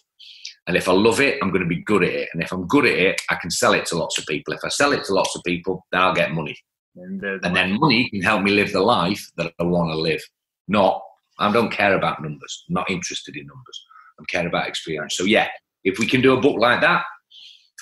And 0.69 0.77
if 0.77 0.89
I 0.89 0.93
love 0.93 1.21
it, 1.21 1.39
I'm 1.43 1.51
going 1.51 1.65
to 1.65 1.69
be 1.69 1.83
good 1.83 2.05
at 2.05 2.13
it. 2.13 2.29
And 2.33 2.41
if 2.41 2.53
I'm 2.53 2.69
good 2.69 2.87
at 2.87 2.97
it, 2.97 3.21
I 3.29 3.35
can 3.35 3.51
sell 3.51 3.73
it 3.73 3.85
to 3.87 3.99
lots 3.99 4.19
of 4.19 4.27
people. 4.27 4.55
If 4.55 4.61
I 4.65 4.69
sell 4.69 4.93
it 4.93 5.05
to 5.07 5.15
lots 5.15 5.35
of 5.35 5.43
people, 5.45 5.85
then 5.91 6.01
I'll 6.01 6.15
get 6.15 6.31
money. 6.31 6.57
And, 6.95 7.21
and 7.25 7.57
then 7.57 7.81
money 7.81 8.09
can 8.11 8.23
help 8.23 8.43
me 8.43 8.53
live 8.53 8.73
the 8.73 8.81
life 8.81 9.29
that 9.37 9.53
I 9.59 9.65
want 9.65 9.91
to 9.91 9.99
live. 9.99 10.23
Not, 10.69 11.03
I 11.41 11.51
don't 11.51 11.73
care 11.73 11.97
about 11.97 12.23
numbers. 12.23 12.65
I'm 12.69 12.75
not 12.75 12.89
interested 12.89 13.37
in 13.37 13.47
numbers. 13.47 13.85
I'm 14.19 14.27
care 14.27 14.47
about 14.47 14.69
experience. 14.69 15.17
So 15.17 15.25
yeah, 15.25 15.49
if 15.83 15.99
we 15.99 16.07
can 16.07 16.21
do 16.21 16.37
a 16.37 16.41
book 16.41 16.61
like 16.61 16.81
that, 16.83 17.03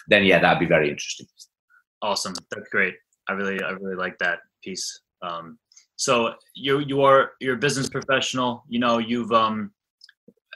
then 0.08 0.24
yeah, 0.24 0.38
that'd 0.38 0.60
be 0.60 0.66
very 0.66 0.88
interesting. 0.88 1.26
Awesome. 2.00 2.32
That's 2.50 2.68
great. 2.70 2.94
I 3.28 3.32
really, 3.32 3.62
I 3.62 3.72
really 3.72 3.96
like 3.96 4.16
that 4.20 4.38
piece. 4.64 5.02
Um, 5.20 5.58
so 6.00 6.32
you 6.54 6.78
you 6.78 7.02
are 7.02 7.32
you're 7.40 7.56
a 7.56 7.64
business 7.66 7.90
professional. 7.90 8.64
You 8.70 8.78
know 8.78 8.96
you've 8.96 9.32
um, 9.32 9.70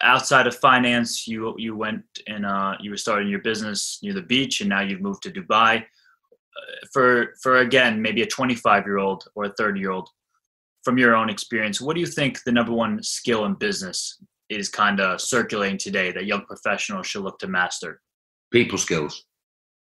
outside 0.01 0.47
of 0.47 0.57
finance, 0.57 1.29
you 1.29 1.55
you 1.59 1.77
went 1.77 2.03
and 2.27 2.47
uh, 2.47 2.77
you 2.81 2.91
were 2.91 2.97
starting 2.97 3.29
your 3.29 3.41
business 3.41 3.99
near 4.03 4.15
the 4.15 4.23
beach, 4.23 4.63
and 4.63 4.71
now 4.71 4.81
you've 4.81 5.03
moved 5.03 5.23
to 5.25 5.31
Dubai. 5.31 5.81
Uh, 5.81 6.87
for 6.95 7.35
for 7.43 7.59
again 7.59 8.01
maybe 8.01 8.23
a 8.23 8.27
25 8.27 8.87
year 8.87 8.97
old 8.97 9.25
or 9.35 9.45
a 9.45 9.53
30 9.53 9.79
year 9.79 9.91
old, 9.91 10.09
from 10.83 10.97
your 10.97 11.15
own 11.15 11.29
experience, 11.29 11.79
what 11.79 11.93
do 11.93 12.01
you 12.01 12.07
think 12.07 12.43
the 12.45 12.53
number 12.53 12.73
one 12.73 13.03
skill 13.03 13.45
in 13.45 13.53
business 13.53 14.23
is 14.49 14.71
kind 14.71 14.99
of 14.99 15.21
circulating 15.21 15.77
today 15.77 16.11
that 16.11 16.25
young 16.25 16.47
professionals 16.47 17.07
should 17.07 17.23
look 17.23 17.39
to 17.41 17.49
master? 17.49 18.01
People 18.51 18.79
skills. 18.79 19.27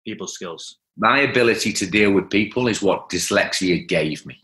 People 0.08 0.28
skills. 0.28 0.78
My 0.96 1.20
ability 1.20 1.74
to 1.74 1.86
deal 1.86 2.14
with 2.14 2.30
people 2.30 2.70
is 2.70 2.82
what 2.82 3.10
dyslexia 3.10 3.86
gave 3.86 4.26
me. 4.26 4.40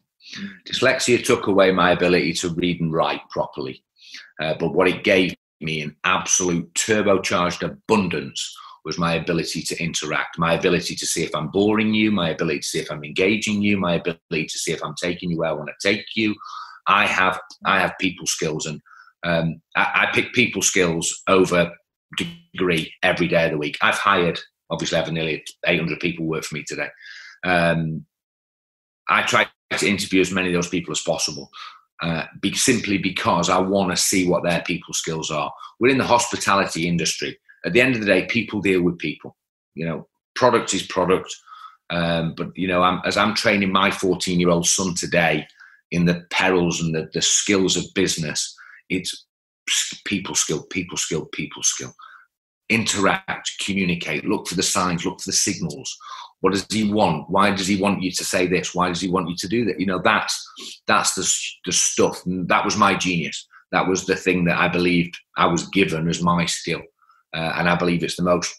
Dyslexia 0.67 1.23
took 1.23 1.47
away 1.47 1.71
my 1.71 1.91
ability 1.91 2.33
to 2.33 2.49
read 2.49 2.81
and 2.81 2.93
write 2.93 3.21
properly. 3.29 3.83
Uh, 4.41 4.53
but 4.59 4.73
what 4.73 4.87
it 4.87 5.03
gave 5.03 5.33
me 5.61 5.81
in 5.81 5.95
absolute 6.03 6.71
turbocharged 6.73 7.63
abundance 7.63 8.55
was 8.83 8.99
my 8.99 9.15
ability 9.15 9.61
to 9.63 9.83
interact, 9.83 10.37
my 10.37 10.53
ability 10.53 10.95
to 10.95 11.05
see 11.05 11.23
if 11.23 11.33
I'm 11.35 11.49
boring 11.49 11.93
you, 11.93 12.11
my 12.11 12.29
ability 12.29 12.59
to 12.59 12.67
see 12.67 12.79
if 12.79 12.91
I'm 12.91 13.03
engaging 13.03 13.61
you, 13.61 13.77
my 13.77 13.95
ability 13.95 14.45
to 14.45 14.59
see 14.59 14.71
if 14.71 14.83
I'm 14.83 14.93
taking 15.01 15.31
you 15.31 15.39
where 15.39 15.49
I 15.49 15.53
want 15.53 15.69
to 15.69 15.87
take 15.87 16.05
you. 16.15 16.35
I 16.87 17.07
have 17.07 17.39
I 17.65 17.79
have 17.79 17.97
people 17.99 18.27
skills 18.27 18.67
and 18.67 18.79
um, 19.23 19.59
I, 19.75 20.07
I, 20.07 20.11
pick 20.13 20.33
people 20.33 20.61
skills 20.61 21.23
over 21.27 21.71
degree 22.15 22.93
every 23.01 23.27
day 23.27 23.45
of 23.45 23.51
the 23.51 23.57
week. 23.57 23.75
I've 23.81 23.95
hired 23.95 24.39
obviously 24.69 24.97
I 24.97 25.01
have 25.01 25.11
nearly 25.11 25.43
800 25.65 25.99
people 25.99 26.27
work 26.27 26.43
for 26.43 26.53
me 26.53 26.63
today. 26.67 26.89
Um, 27.43 28.05
I 29.09 29.23
try 29.23 29.47
to 29.71 29.87
interview 29.87 30.21
as 30.21 30.31
many 30.31 30.49
of 30.49 30.53
those 30.53 30.69
people 30.69 30.91
as 30.91 31.01
possible. 31.01 31.49
Uh, 32.01 32.25
be, 32.41 32.53
simply 32.53 32.97
because 32.97 33.49
I 33.49 33.57
want 33.57 33.89
to 33.91 33.97
see 33.97 34.27
what 34.27 34.43
their 34.43 34.61
people 34.61 34.93
skills 34.93 35.31
are. 35.31 35.51
We're 35.79 35.91
in 35.91 35.97
the 35.97 36.03
hospitality 36.03 36.87
industry. 36.87 37.37
At 37.65 37.73
the 37.73 37.81
end 37.81 37.95
of 37.95 38.01
the 38.01 38.07
day, 38.07 38.25
people 38.25 38.61
deal 38.61 38.81
with 38.81 38.99
people. 38.99 39.35
You 39.75 39.85
know, 39.85 40.07
product 40.35 40.73
is 40.73 40.83
product. 40.83 41.33
Um, 41.89 42.33
but 42.35 42.49
you 42.55 42.67
know, 42.67 42.81
I'm, 42.81 43.01
as 43.05 43.17
I'm 43.17 43.33
training 43.33 43.71
my 43.71 43.91
14 43.91 44.39
year 44.39 44.49
old 44.49 44.67
son 44.67 44.93
today 44.93 45.47
in 45.91 46.05
the 46.05 46.25
perils 46.31 46.81
and 46.81 46.93
the, 46.93 47.09
the 47.13 47.21
skills 47.21 47.77
of 47.77 47.85
business, 47.93 48.55
it's 48.89 49.25
people 50.05 50.35
skill, 50.35 50.63
people 50.63 50.97
skill, 50.97 51.25
people 51.27 51.63
skill. 51.63 51.93
Interact, 52.69 53.51
communicate, 53.63 54.25
look 54.25 54.47
for 54.47 54.55
the 54.55 54.63
signs, 54.63 55.05
look 55.05 55.21
for 55.21 55.29
the 55.29 55.35
signals. 55.35 55.95
What 56.45 56.53
does 56.53 56.67
he 56.69 56.93
want? 56.93 57.27
Why 57.27 57.49
does 57.49 57.65
he 57.65 57.81
want 57.81 58.03
you 58.03 58.11
to 58.11 58.23
say 58.23 58.45
this? 58.45 58.75
Why 58.75 58.89
does 58.89 59.01
he 59.01 59.09
want 59.09 59.27
you 59.27 59.35
to 59.35 59.47
do 59.47 59.65
that? 59.65 59.79
You 59.79 59.87
know, 59.87 59.99
that's 60.03 60.47
that's 60.85 61.15
the 61.15 61.27
the 61.65 61.71
stuff. 61.71 62.21
That 62.27 62.63
was 62.63 62.77
my 62.77 62.93
genius. 62.93 63.47
That 63.71 63.87
was 63.87 64.05
the 64.05 64.15
thing 64.15 64.45
that 64.45 64.59
I 64.59 64.67
believed 64.67 65.17
I 65.37 65.47
was 65.47 65.67
given 65.69 66.07
as 66.07 66.21
my 66.21 66.45
skill, 66.45 66.83
uh, 67.35 67.53
and 67.55 67.67
I 67.67 67.75
believe 67.75 68.03
it's 68.03 68.17
the 68.17 68.21
most 68.21 68.55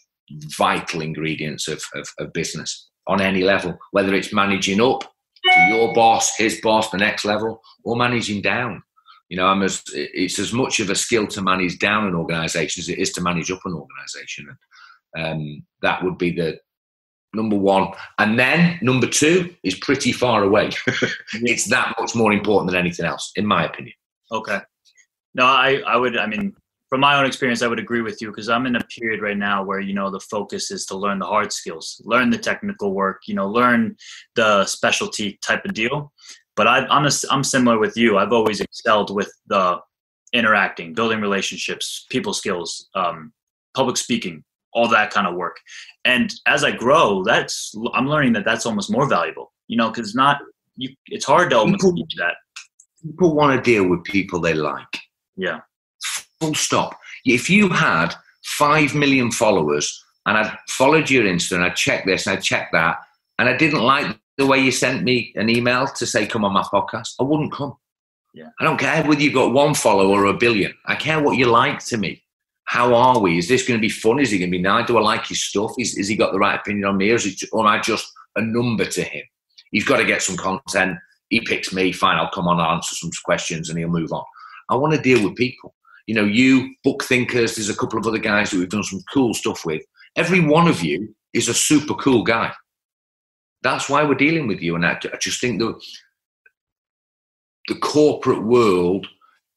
vital 0.57 0.99
ingredients 0.99 1.69
of, 1.69 1.81
of, 1.95 2.09
of 2.19 2.33
business 2.33 2.89
on 3.07 3.21
any 3.21 3.45
level, 3.45 3.77
whether 3.91 4.13
it's 4.13 4.33
managing 4.33 4.81
up 4.81 5.09
to 5.45 5.59
your 5.69 5.93
boss, 5.93 6.35
his 6.35 6.59
boss, 6.59 6.89
the 6.89 6.97
next 6.97 7.23
level, 7.23 7.61
or 7.85 7.95
managing 7.95 8.41
down. 8.41 8.83
You 9.29 9.37
know, 9.37 9.45
I'm 9.47 9.63
as 9.63 9.81
it's 9.93 10.39
as 10.39 10.51
much 10.51 10.81
of 10.81 10.89
a 10.89 10.95
skill 10.95 11.25
to 11.27 11.41
manage 11.41 11.79
down 11.79 12.05
an 12.05 12.15
organisation 12.15 12.81
as 12.81 12.89
it 12.89 12.99
is 12.99 13.13
to 13.13 13.21
manage 13.21 13.49
up 13.49 13.61
an 13.63 13.75
organisation, 13.75 14.57
and 15.13 15.41
um, 15.41 15.65
that 15.81 16.03
would 16.03 16.17
be 16.17 16.31
the 16.31 16.59
number 17.37 17.55
one. 17.55 17.93
And 18.19 18.37
then 18.37 18.77
number 18.81 19.07
two 19.07 19.55
is 19.63 19.75
pretty 19.75 20.11
far 20.11 20.43
away. 20.43 20.71
it's 21.33 21.69
that 21.69 21.95
much 21.99 22.15
more 22.15 22.33
important 22.33 22.71
than 22.71 22.79
anything 22.79 23.05
else, 23.05 23.31
in 23.37 23.45
my 23.45 23.65
opinion. 23.65 23.95
Okay. 24.31 24.59
No, 25.35 25.45
I, 25.45 25.81
I 25.87 25.95
would, 25.95 26.17
I 26.17 26.25
mean, 26.25 26.53
from 26.89 27.01
my 27.01 27.17
own 27.17 27.25
experience, 27.25 27.61
I 27.61 27.67
would 27.67 27.79
agree 27.79 28.01
with 28.01 28.21
you 28.21 28.29
because 28.29 28.49
I'm 28.49 28.65
in 28.65 28.75
a 28.75 28.83
period 28.83 29.21
right 29.21 29.37
now 29.37 29.63
where, 29.63 29.79
you 29.79 29.93
know, 29.93 30.09
the 30.09 30.19
focus 30.19 30.71
is 30.71 30.85
to 30.87 30.97
learn 30.97 31.19
the 31.19 31.25
hard 31.25 31.53
skills, 31.53 32.01
learn 32.05 32.29
the 32.29 32.37
technical 32.37 32.93
work, 32.93 33.21
you 33.27 33.35
know, 33.35 33.47
learn 33.47 33.95
the 34.35 34.65
specialty 34.65 35.37
type 35.41 35.63
of 35.65 35.73
deal. 35.73 36.11
But 36.55 36.67
I, 36.67 36.85
I'm, 36.87 37.05
a, 37.05 37.11
I'm 37.29 37.43
similar 37.43 37.77
with 37.77 37.95
you. 37.95 38.17
I've 38.17 38.33
always 38.33 38.61
excelled 38.61 39.13
with 39.13 39.31
the 39.45 39.79
interacting, 40.33 40.93
building 40.93 41.21
relationships, 41.21 42.05
people 42.09 42.33
skills, 42.33 42.89
um, 42.95 43.31
public 43.75 43.97
speaking, 43.97 44.43
all 44.77 44.87
that 44.87 45.09
kind 45.11 45.25
of 45.25 45.35
work. 45.35 45.57
And 46.05 46.31
as 46.45 46.63
I 46.63 46.71
grow, 46.71 47.23
that's 47.23 47.75
I'm 47.93 48.07
learning 48.07 48.33
that 48.33 48.45
that's 48.45 48.65
almost 48.65 48.91
more 48.91 49.09
valuable. 49.09 49.51
You 49.67 49.77
know, 49.77 49.89
because 49.89 50.13
not 50.13 50.39
you. 50.77 50.89
It's 51.07 51.25
hard 51.25 51.49
to 51.49 51.57
almost 51.57 51.83
teach 51.95 52.15
that. 52.17 52.35
People 53.03 53.35
want 53.35 53.55
to 53.55 53.71
deal 53.71 53.87
with 53.89 54.03
people 54.03 54.39
they 54.39 54.53
like. 54.53 54.93
Yeah. 55.35 55.61
Full 56.39 56.53
stop. 56.53 56.97
If 57.25 57.49
you 57.49 57.69
had 57.69 58.13
five 58.45 58.93
million 58.93 59.31
followers 59.31 60.03
and 60.25 60.37
I'd 60.37 60.57
followed 60.69 61.09
your 61.09 61.25
Insta 61.25 61.53
and 61.53 61.63
I 61.63 61.69
checked 61.69 62.05
this 62.05 62.27
and 62.27 62.37
I 62.37 62.41
checked 62.41 62.73
that 62.73 62.97
and 63.39 63.49
I 63.49 63.57
didn't 63.57 63.81
like 63.81 64.17
the 64.37 64.45
way 64.45 64.59
you 64.59 64.71
sent 64.71 65.03
me 65.03 65.33
an 65.35 65.49
email 65.49 65.87
to 65.87 66.05
say 66.05 66.27
come 66.27 66.45
on 66.45 66.53
my 66.53 66.61
podcast, 66.61 67.15
I 67.19 67.23
wouldn't 67.23 67.51
come. 67.51 67.75
Yeah. 68.33 68.49
I 68.59 68.63
don't 68.63 68.79
care 68.79 69.03
whether 69.03 69.21
you've 69.21 69.33
got 69.33 69.53
one 69.53 69.73
follower 69.73 70.23
or 70.23 70.25
a 70.25 70.33
billion. 70.33 70.73
I 70.85 70.95
care 70.95 71.21
what 71.21 71.37
you 71.37 71.47
like 71.47 71.83
to 71.85 71.97
me 71.97 72.23
how 72.67 72.93
are 72.93 73.19
we? 73.19 73.37
Is 73.37 73.47
this 73.47 73.65
going 73.65 73.79
to 73.79 73.81
be 73.81 73.89
fun? 73.89 74.19
Is 74.19 74.29
he 74.29 74.39
going 74.39 74.51
to 74.51 74.57
be 74.57 74.61
nice? 74.61 74.87
Do 74.87 74.97
I 74.97 75.01
like 75.01 75.25
his 75.25 75.41
stuff? 75.41 75.71
Is, 75.79 75.97
is 75.97 76.09
he 76.09 76.17
got 76.17 76.33
the 76.33 76.39
right 76.39 76.59
opinion 76.59 76.85
on 76.85 76.97
me? 76.97 77.09
Or, 77.11 77.15
is 77.15 77.25
it, 77.25 77.49
or 77.53 77.61
am 77.61 77.67
I 77.67 77.79
just 77.79 78.11
a 78.35 78.41
number 78.41 78.83
to 78.83 79.03
him? 79.03 79.23
He's 79.71 79.85
got 79.85 79.97
to 79.97 80.05
get 80.05 80.21
some 80.21 80.35
content. 80.35 80.97
He 81.29 81.39
picks 81.39 81.71
me. 81.71 81.93
Fine, 81.93 82.17
I'll 82.17 82.29
come 82.29 82.47
on, 82.47 82.59
I'll 82.59 82.75
answer 82.75 82.93
some 82.93 83.09
questions, 83.23 83.69
and 83.69 83.79
he'll 83.79 83.87
move 83.87 84.11
on. 84.11 84.23
I 84.69 84.75
want 84.75 84.93
to 84.93 85.01
deal 85.01 85.23
with 85.23 85.37
people. 85.37 85.73
You 86.07 86.15
know, 86.15 86.25
you 86.25 86.75
book 86.83 87.05
thinkers. 87.05 87.55
There's 87.55 87.69
a 87.69 87.75
couple 87.75 87.99
of 87.99 88.05
other 88.05 88.17
guys 88.17 88.51
that 88.51 88.57
we've 88.57 88.69
done 88.69 88.83
some 88.83 89.01
cool 89.13 89.33
stuff 89.33 89.65
with. 89.65 89.81
Every 90.17 90.41
one 90.41 90.67
of 90.67 90.83
you 90.83 91.15
is 91.33 91.47
a 91.47 91.53
super 91.53 91.93
cool 91.93 92.23
guy. 92.23 92.51
That's 93.61 93.89
why 93.89 94.03
we're 94.03 94.15
dealing 94.15 94.45
with 94.45 94.61
you. 94.61 94.75
And 94.75 94.85
I, 94.85 94.99
I 95.13 95.17
just 95.21 95.39
think 95.39 95.59
that 95.59 95.81
the 97.69 97.75
corporate 97.75 98.43
world 98.43 99.07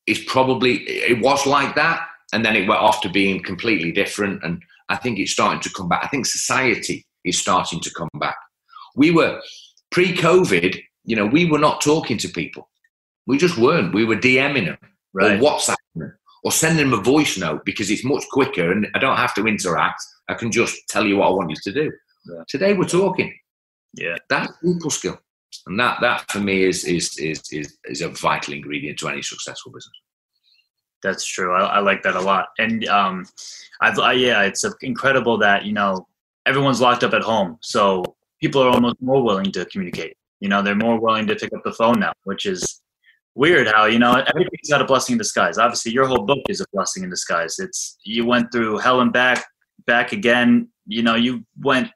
is 0.07 0.21
probably 0.21 0.83
it 0.89 1.21
was 1.23 1.45
like 1.45 1.75
that 1.75 2.07
and 2.33 2.45
then 2.45 2.57
it 2.57 2.69
went 2.69 2.81
off 2.81 3.01
to 3.03 3.09
being 3.09 3.43
completely 3.43 3.93
different. 3.93 4.43
And 4.45 4.63
I 4.89 4.97
think 4.97 5.19
it's 5.19 5.33
starting 5.33 5.61
to 5.61 5.71
come 5.71 5.89
back. 5.89 6.05
I 6.05 6.09
think 6.09 6.27
society 6.27 7.07
is 7.25 7.39
starting 7.39 7.81
to 7.81 7.91
come 7.91 8.09
back. 8.19 8.37
We 8.97 9.11
were 9.11 9.41
pre 9.91 10.15
COVID, 10.15 10.81
you 11.05 11.17
know, 11.17 11.27
we 11.27 11.45
were 11.45 11.59
not 11.59 11.81
talking 11.81 12.19
to 12.19 12.29
people. 12.29 12.69
We 13.27 13.39
just 13.39 13.59
weren't. 13.59 13.95
We 13.95 14.05
were 14.05 14.17
DMing 14.17 14.67
them 14.67 14.79
right. 15.13 15.41
or 15.41 15.43
WhatsApping 15.43 15.77
them 15.95 16.19
or 16.43 16.53
sending 16.53 16.91
them 16.91 16.99
a 16.99 17.03
voice 17.03 17.37
note 17.37 17.65
because 17.65 17.91
it's 17.91 18.05
much 18.05 18.25
quicker 18.31 18.73
and 18.73 18.89
I 18.95 18.99
don't 18.99 19.17
have 19.17 19.35
to 19.35 19.47
interact. 19.47 20.03
I 20.29 20.35
can 20.35 20.51
just 20.51 20.77
tell 20.89 21.07
you 21.07 21.19
what 21.19 21.29
I 21.29 21.31
want 21.31 21.51
you 21.51 21.57
to 21.65 21.73
do. 21.73 21.93
Yeah. 22.27 22.43
Today 22.49 22.73
we're 22.73 22.85
talking. 22.85 23.35
Yeah. 23.95 24.17
That's 24.29 24.53
people 24.63 24.91
skill. 24.91 25.21
And 25.67 25.79
that, 25.81 26.01
that 26.01 26.31
for 26.31 26.39
me 26.39 26.63
is, 26.63 26.85
is, 26.85 27.19
is, 27.19 27.43
is, 27.51 27.77
is 27.85 28.01
a 28.03 28.09
vital 28.09 28.55
ingredient 28.55 28.99
to 29.01 29.09
any 29.09 29.23
successful 29.23 29.73
business. 29.73 29.93
That's 31.03 31.25
true. 31.25 31.55
I, 31.55 31.77
I 31.77 31.79
like 31.81 32.03
that 32.03 32.17
a 32.17 32.21
lot. 32.21 32.49
And 32.59 32.87
um, 32.89 33.27
I've, 33.81 33.99
I, 33.99 34.13
yeah, 34.13 34.43
it's 34.43 34.65
incredible 34.83 35.39
that 35.39 35.65
you 35.65 35.73
know 35.73 36.07
everyone's 36.47 36.81
locked 36.81 37.05
up 37.05 37.15
at 37.15 37.23
home, 37.23 37.59
so 37.63 38.05
people 38.41 38.63
are 38.63 38.71
almost 38.71 38.97
more 39.01 39.23
willing 39.23 39.53
to 39.53 39.65
communicate. 39.67 40.17
You 40.41 40.49
know, 40.49 40.63
they're 40.63 40.75
more 40.75 41.01
willing 41.01 41.27
to 41.27 41.37
pick 41.37 41.53
up 41.55 41.63
the 41.65 41.73
phone 41.73 42.01
now, 42.01 42.13
which 42.25 42.47
is 42.47 42.81
weird 43.35 43.69
how 43.69 43.87
you 43.87 43.99
know 43.99 44.13
everybody's 44.13 44.69
got 44.69 44.83
a 44.83 44.85
blessing 44.85 45.15
in 45.15 45.19
disguise 45.19 45.57
obviously 45.57 45.93
your 45.93 46.07
whole 46.07 46.25
book 46.25 46.41
is 46.49 46.61
a 46.61 46.65
blessing 46.73 47.05
in 47.05 47.11
disguise 47.11 47.59
it's 47.59 47.97
you 48.05 48.27
went 48.27 48.51
through 48.51 48.77
hell 48.79 49.01
and 49.01 49.13
back 49.13 49.47
back 49.87 50.13
again 50.13 50.69
you 50.87 51.03
know 51.03 51.15
you 51.15 51.45
went 51.61 51.89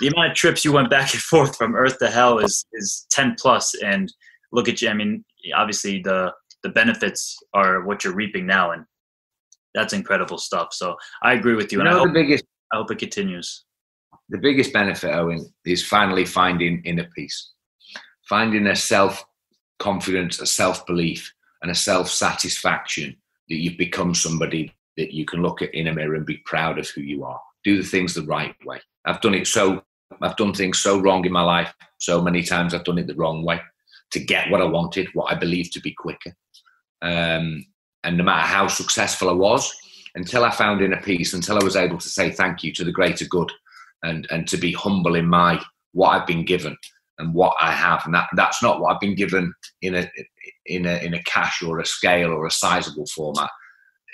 the 0.00 0.08
amount 0.08 0.30
of 0.30 0.36
trips 0.36 0.64
you 0.64 0.72
went 0.72 0.90
back 0.90 1.12
and 1.14 1.22
forth 1.22 1.56
from 1.56 1.74
earth 1.74 1.98
to 1.98 2.08
hell 2.08 2.38
is 2.38 2.66
is 2.74 3.06
10 3.10 3.36
plus 3.38 3.74
and 3.82 4.12
look 4.52 4.68
at 4.68 4.82
you 4.82 4.88
i 4.90 4.94
mean 4.94 5.24
obviously 5.54 6.00
the 6.02 6.30
the 6.66 6.72
benefits 6.72 7.38
are 7.54 7.82
what 7.82 8.02
you're 8.02 8.14
reaping 8.14 8.44
now 8.46 8.72
and 8.72 8.84
that's 9.74 9.92
incredible 9.92 10.38
stuff 10.38 10.68
so 10.72 10.96
i 11.22 11.32
agree 11.32 11.54
with 11.54 11.70
you, 11.70 11.78
you 11.78 11.80
and 11.80 11.88
I, 11.88 11.92
hope, 11.92 12.08
the 12.08 12.12
biggest 12.12 12.44
I 12.72 12.76
hope 12.78 12.90
it 12.90 12.98
continues 12.98 13.64
the 14.28 14.38
biggest 14.38 14.72
benefit 14.72 15.14
owen 15.14 15.46
is 15.64 15.86
finally 15.86 16.24
finding 16.24 16.82
inner 16.84 17.08
peace 17.14 17.52
finding 18.28 18.66
a 18.66 18.76
self 18.76 19.24
confidence, 19.78 20.40
a 20.40 20.46
self 20.46 20.84
belief, 20.86 21.32
and 21.62 21.70
a 21.70 21.74
self 21.74 22.10
satisfaction 22.10 23.16
that 23.48 23.56
you've 23.56 23.78
become 23.78 24.14
somebody 24.14 24.72
that 24.96 25.14
you 25.14 25.24
can 25.24 25.42
look 25.42 25.62
at 25.62 25.74
in 25.74 25.88
a 25.88 25.94
mirror 25.94 26.14
and 26.14 26.26
be 26.26 26.38
proud 26.38 26.78
of 26.78 26.88
who 26.88 27.00
you 27.00 27.24
are. 27.24 27.40
Do 27.64 27.76
the 27.76 27.88
things 27.88 28.14
the 28.14 28.22
right 28.22 28.54
way. 28.64 28.80
I've 29.04 29.20
done 29.20 29.34
it 29.34 29.46
so, 29.46 29.82
I've 30.20 30.36
done 30.36 30.52
things 30.54 30.78
so 30.78 30.98
wrong 30.98 31.24
in 31.24 31.32
my 31.32 31.42
life. 31.42 31.72
So 31.98 32.20
many 32.20 32.42
times 32.42 32.74
I've 32.74 32.84
done 32.84 32.98
it 32.98 33.06
the 33.06 33.14
wrong 33.14 33.44
way 33.44 33.60
to 34.12 34.20
get 34.20 34.50
what 34.50 34.62
I 34.62 34.66
wanted, 34.66 35.08
what 35.14 35.32
I 35.32 35.36
believed 35.36 35.72
to 35.74 35.80
be 35.80 35.92
quicker. 35.92 36.34
Um, 37.02 37.64
and 38.04 38.16
no 38.16 38.24
matter 38.24 38.46
how 38.46 38.68
successful 38.68 39.28
I 39.28 39.32
was, 39.32 39.74
until 40.14 40.44
I 40.44 40.50
found 40.50 40.80
inner 40.80 41.00
peace, 41.00 41.34
until 41.34 41.58
I 41.60 41.64
was 41.64 41.76
able 41.76 41.98
to 41.98 42.08
say 42.08 42.30
thank 42.30 42.64
you 42.64 42.72
to 42.74 42.84
the 42.84 42.92
greater 42.92 43.26
good 43.26 43.52
and, 44.02 44.26
and 44.30 44.48
to 44.48 44.56
be 44.56 44.72
humble 44.72 45.14
in 45.14 45.26
my 45.26 45.60
what 45.92 46.10
I've 46.10 46.26
been 46.26 46.44
given 46.44 46.76
and 47.18 47.34
what 47.34 47.54
I 47.60 47.72
have, 47.72 48.02
and 48.04 48.14
that 48.14 48.28
that's 48.34 48.62
not 48.62 48.80
what 48.80 48.94
I've 48.94 49.00
been 49.00 49.14
given 49.14 49.52
in 49.82 49.94
a 49.94 50.10
in 50.66 50.86
a 50.86 50.96
in 51.04 51.14
a 51.14 51.22
cash 51.22 51.62
or 51.62 51.80
a 51.80 51.86
scale 51.86 52.30
or 52.30 52.46
a 52.46 52.50
sizable 52.50 53.06
format. 53.06 53.50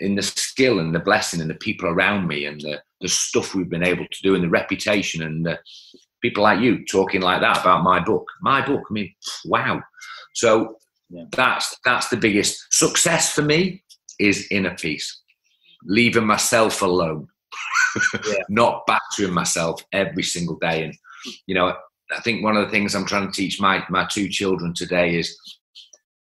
In 0.00 0.14
the 0.14 0.22
skill 0.22 0.78
and 0.78 0.94
the 0.94 1.00
blessing 1.00 1.40
and 1.40 1.50
the 1.50 1.54
people 1.54 1.88
around 1.88 2.26
me 2.26 2.46
and 2.46 2.60
the 2.60 2.80
the 3.00 3.08
stuff 3.08 3.54
we've 3.54 3.68
been 3.68 3.86
able 3.86 4.06
to 4.10 4.22
do 4.22 4.34
and 4.34 4.44
the 4.44 4.48
reputation 4.48 5.22
and 5.22 5.44
the 5.44 5.58
people 6.22 6.44
like 6.44 6.60
you 6.60 6.84
talking 6.84 7.20
like 7.20 7.40
that 7.40 7.60
about 7.60 7.82
my 7.82 8.00
book, 8.00 8.26
my 8.40 8.64
book. 8.64 8.82
I 8.88 8.92
mean, 8.92 9.14
wow. 9.44 9.82
So 10.34 10.76
yeah. 11.10 11.24
that's 11.32 11.76
that's 11.84 12.08
the 12.08 12.16
biggest 12.16 12.72
success 12.72 13.32
for 13.34 13.42
me 13.42 13.82
is 14.18 14.46
inner 14.50 14.74
peace, 14.74 15.20
leaving 15.84 16.26
myself 16.26 16.80
alone, 16.80 17.28
yeah. 18.26 18.34
not 18.48 18.86
battering 18.86 19.34
myself 19.34 19.84
every 19.92 20.22
single 20.22 20.56
day. 20.56 20.84
And 20.84 20.94
you 21.46 21.54
know, 21.54 21.74
I 22.16 22.20
think 22.20 22.42
one 22.42 22.56
of 22.56 22.64
the 22.64 22.70
things 22.70 22.94
I'm 22.94 23.06
trying 23.06 23.26
to 23.26 23.36
teach 23.36 23.60
my 23.60 23.84
my 23.90 24.06
two 24.06 24.28
children 24.28 24.72
today 24.74 25.16
is 25.16 25.36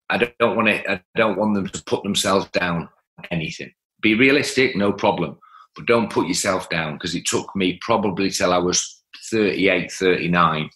I 0.09 0.19
don't 0.19 0.57
want 0.57 0.69
to 0.69 0.91
I 0.91 1.03
don't 1.17 1.39
want 1.39 1.55
them 1.55 1.69
to 1.69 1.83
put 1.85 2.03
themselves 2.03 2.49
down 2.51 2.89
anything. 3.31 3.73
Be 4.01 4.15
realistic, 4.15 4.75
no 4.75 4.93
problem, 4.93 5.39
but 5.77 5.87
don't 5.87 6.11
put 6.11 6.27
yourself 6.27 6.69
down 6.69 6.95
because 6.95 7.15
it 7.15 7.25
took 7.27 7.55
me 7.55 7.79
probably 7.81 8.31
till 8.31 8.53
I 8.53 8.59
was 8.59 9.01
38, 9.33 9.91
39 9.91 10.71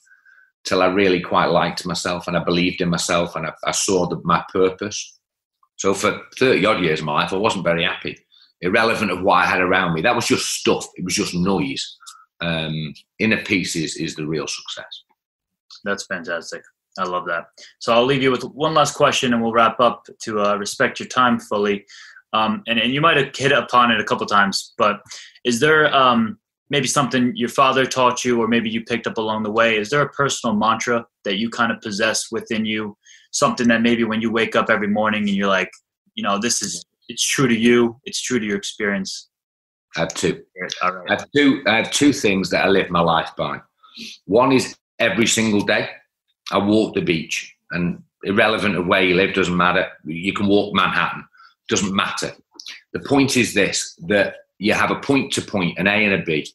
till 0.64 0.82
I 0.82 0.86
really 0.86 1.20
quite 1.20 1.46
liked 1.46 1.86
myself 1.86 2.26
and 2.26 2.36
I 2.36 2.42
believed 2.42 2.80
in 2.80 2.88
myself 2.88 3.36
and 3.36 3.46
I, 3.46 3.52
I 3.64 3.70
saw 3.70 4.08
the, 4.08 4.20
my 4.24 4.44
purpose. 4.52 5.18
So 5.76 5.94
for 5.94 6.22
30 6.38 6.66
odd 6.66 6.82
years 6.82 6.98
of 7.00 7.06
my 7.06 7.12
life, 7.12 7.32
I 7.32 7.36
wasn't 7.36 7.64
very 7.64 7.84
happy, 7.84 8.18
irrelevant 8.62 9.12
of 9.12 9.22
what 9.22 9.44
I 9.44 9.46
had 9.46 9.60
around 9.60 9.94
me. 9.94 10.02
That 10.02 10.16
was 10.16 10.26
just 10.26 10.46
stuff. 10.46 10.88
It 10.96 11.04
was 11.04 11.14
just 11.14 11.34
noise 11.34 11.96
um, 12.40 12.94
inner 13.18 13.42
peace 13.42 13.76
is, 13.76 13.96
is 13.96 14.14
the 14.14 14.26
real 14.26 14.46
success. 14.46 15.04
That's 15.84 16.06
fantastic. 16.06 16.62
I 16.98 17.04
love 17.04 17.26
that. 17.26 17.46
So 17.78 17.92
I'll 17.92 18.04
leave 18.04 18.22
you 18.22 18.30
with 18.30 18.42
one 18.42 18.74
last 18.74 18.94
question 18.94 19.32
and 19.32 19.42
we'll 19.42 19.52
wrap 19.52 19.80
up 19.80 20.06
to 20.22 20.40
uh, 20.40 20.56
respect 20.56 20.98
your 20.98 21.08
time 21.08 21.38
fully. 21.38 21.84
Um, 22.32 22.62
and, 22.66 22.78
and 22.78 22.92
you 22.92 23.00
might 23.00 23.16
have 23.16 23.34
hit 23.34 23.52
upon 23.52 23.90
it 23.90 24.00
a 24.00 24.04
couple 24.04 24.26
times, 24.26 24.74
but 24.78 25.00
is 25.44 25.60
there 25.60 25.94
um, 25.94 26.38
maybe 26.70 26.86
something 26.86 27.32
your 27.36 27.48
father 27.48 27.86
taught 27.86 28.24
you 28.24 28.40
or 28.40 28.48
maybe 28.48 28.68
you 28.70 28.84
picked 28.84 29.06
up 29.06 29.18
along 29.18 29.42
the 29.42 29.50
way? 29.50 29.76
Is 29.76 29.90
there 29.90 30.02
a 30.02 30.08
personal 30.08 30.56
mantra 30.56 31.06
that 31.24 31.36
you 31.36 31.50
kind 31.50 31.72
of 31.72 31.80
possess 31.80 32.30
within 32.30 32.64
you? 32.64 32.96
Something 33.32 33.68
that 33.68 33.82
maybe 33.82 34.04
when 34.04 34.20
you 34.20 34.30
wake 34.30 34.56
up 34.56 34.70
every 34.70 34.88
morning 34.88 35.22
and 35.22 35.36
you're 35.36 35.48
like, 35.48 35.70
you 36.14 36.22
know, 36.22 36.38
this 36.38 36.62
is, 36.62 36.84
it's 37.08 37.26
true 37.26 37.48
to 37.48 37.54
you, 37.56 38.00
it's 38.04 38.20
true 38.20 38.38
to 38.38 38.46
your 38.46 38.56
experience. 38.56 39.28
I 39.96 40.00
have 40.00 40.14
two. 40.14 40.42
I 40.82 40.90
have 41.08 41.26
two. 41.34 41.62
I 41.66 41.76
have 41.76 41.90
two 41.90 42.12
things 42.12 42.50
that 42.50 42.64
I 42.64 42.68
live 42.68 42.90
my 42.90 43.00
life 43.00 43.30
by. 43.36 43.60
One 44.26 44.52
is 44.52 44.76
every 44.98 45.26
single 45.26 45.62
day 45.62 45.88
I 46.52 46.58
walk 46.58 46.94
the 46.94 47.00
beach, 47.00 47.54
and 47.70 48.02
irrelevant 48.22 48.76
of 48.76 48.86
where 48.86 49.02
you 49.02 49.14
live 49.14 49.34
doesn't 49.34 49.56
matter. 49.56 49.88
You 50.04 50.34
can 50.34 50.48
walk 50.48 50.74
Manhattan, 50.74 51.24
doesn't 51.70 51.94
matter. 51.94 52.32
The 52.92 53.00
point 53.00 53.36
is 53.38 53.54
this: 53.54 53.98
that 54.06 54.34
you 54.58 54.72
have 54.72 54.90
a 54.90 55.00
point 55.00 55.32
to 55.34 55.42
point, 55.42 55.78
an 55.78 55.86
A 55.86 56.04
and 56.04 56.14
a 56.14 56.24
B. 56.24 56.46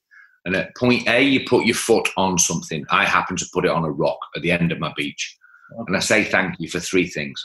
And 0.46 0.56
at 0.56 0.76
point 0.76 1.08
A, 1.08 1.22
you 1.22 1.42
put 1.48 1.66
your 1.66 1.76
foot 1.76 2.10
on 2.18 2.38
something. 2.38 2.86
I 2.90 3.06
happen 3.06 3.36
to 3.38 3.46
put 3.54 3.66
it 3.66 3.72
on 3.72 3.84
a 3.84 3.92
rock 3.92 4.18
at 4.36 4.42
the 4.42 4.52
end 4.52 4.72
of 4.72 4.80
my 4.80 4.92
beach. 4.96 5.38
And 5.88 5.96
I 5.96 6.00
say 6.00 6.24
thank 6.24 6.56
you 6.60 6.70
for 6.70 6.80
three 6.80 7.08
things. 7.08 7.42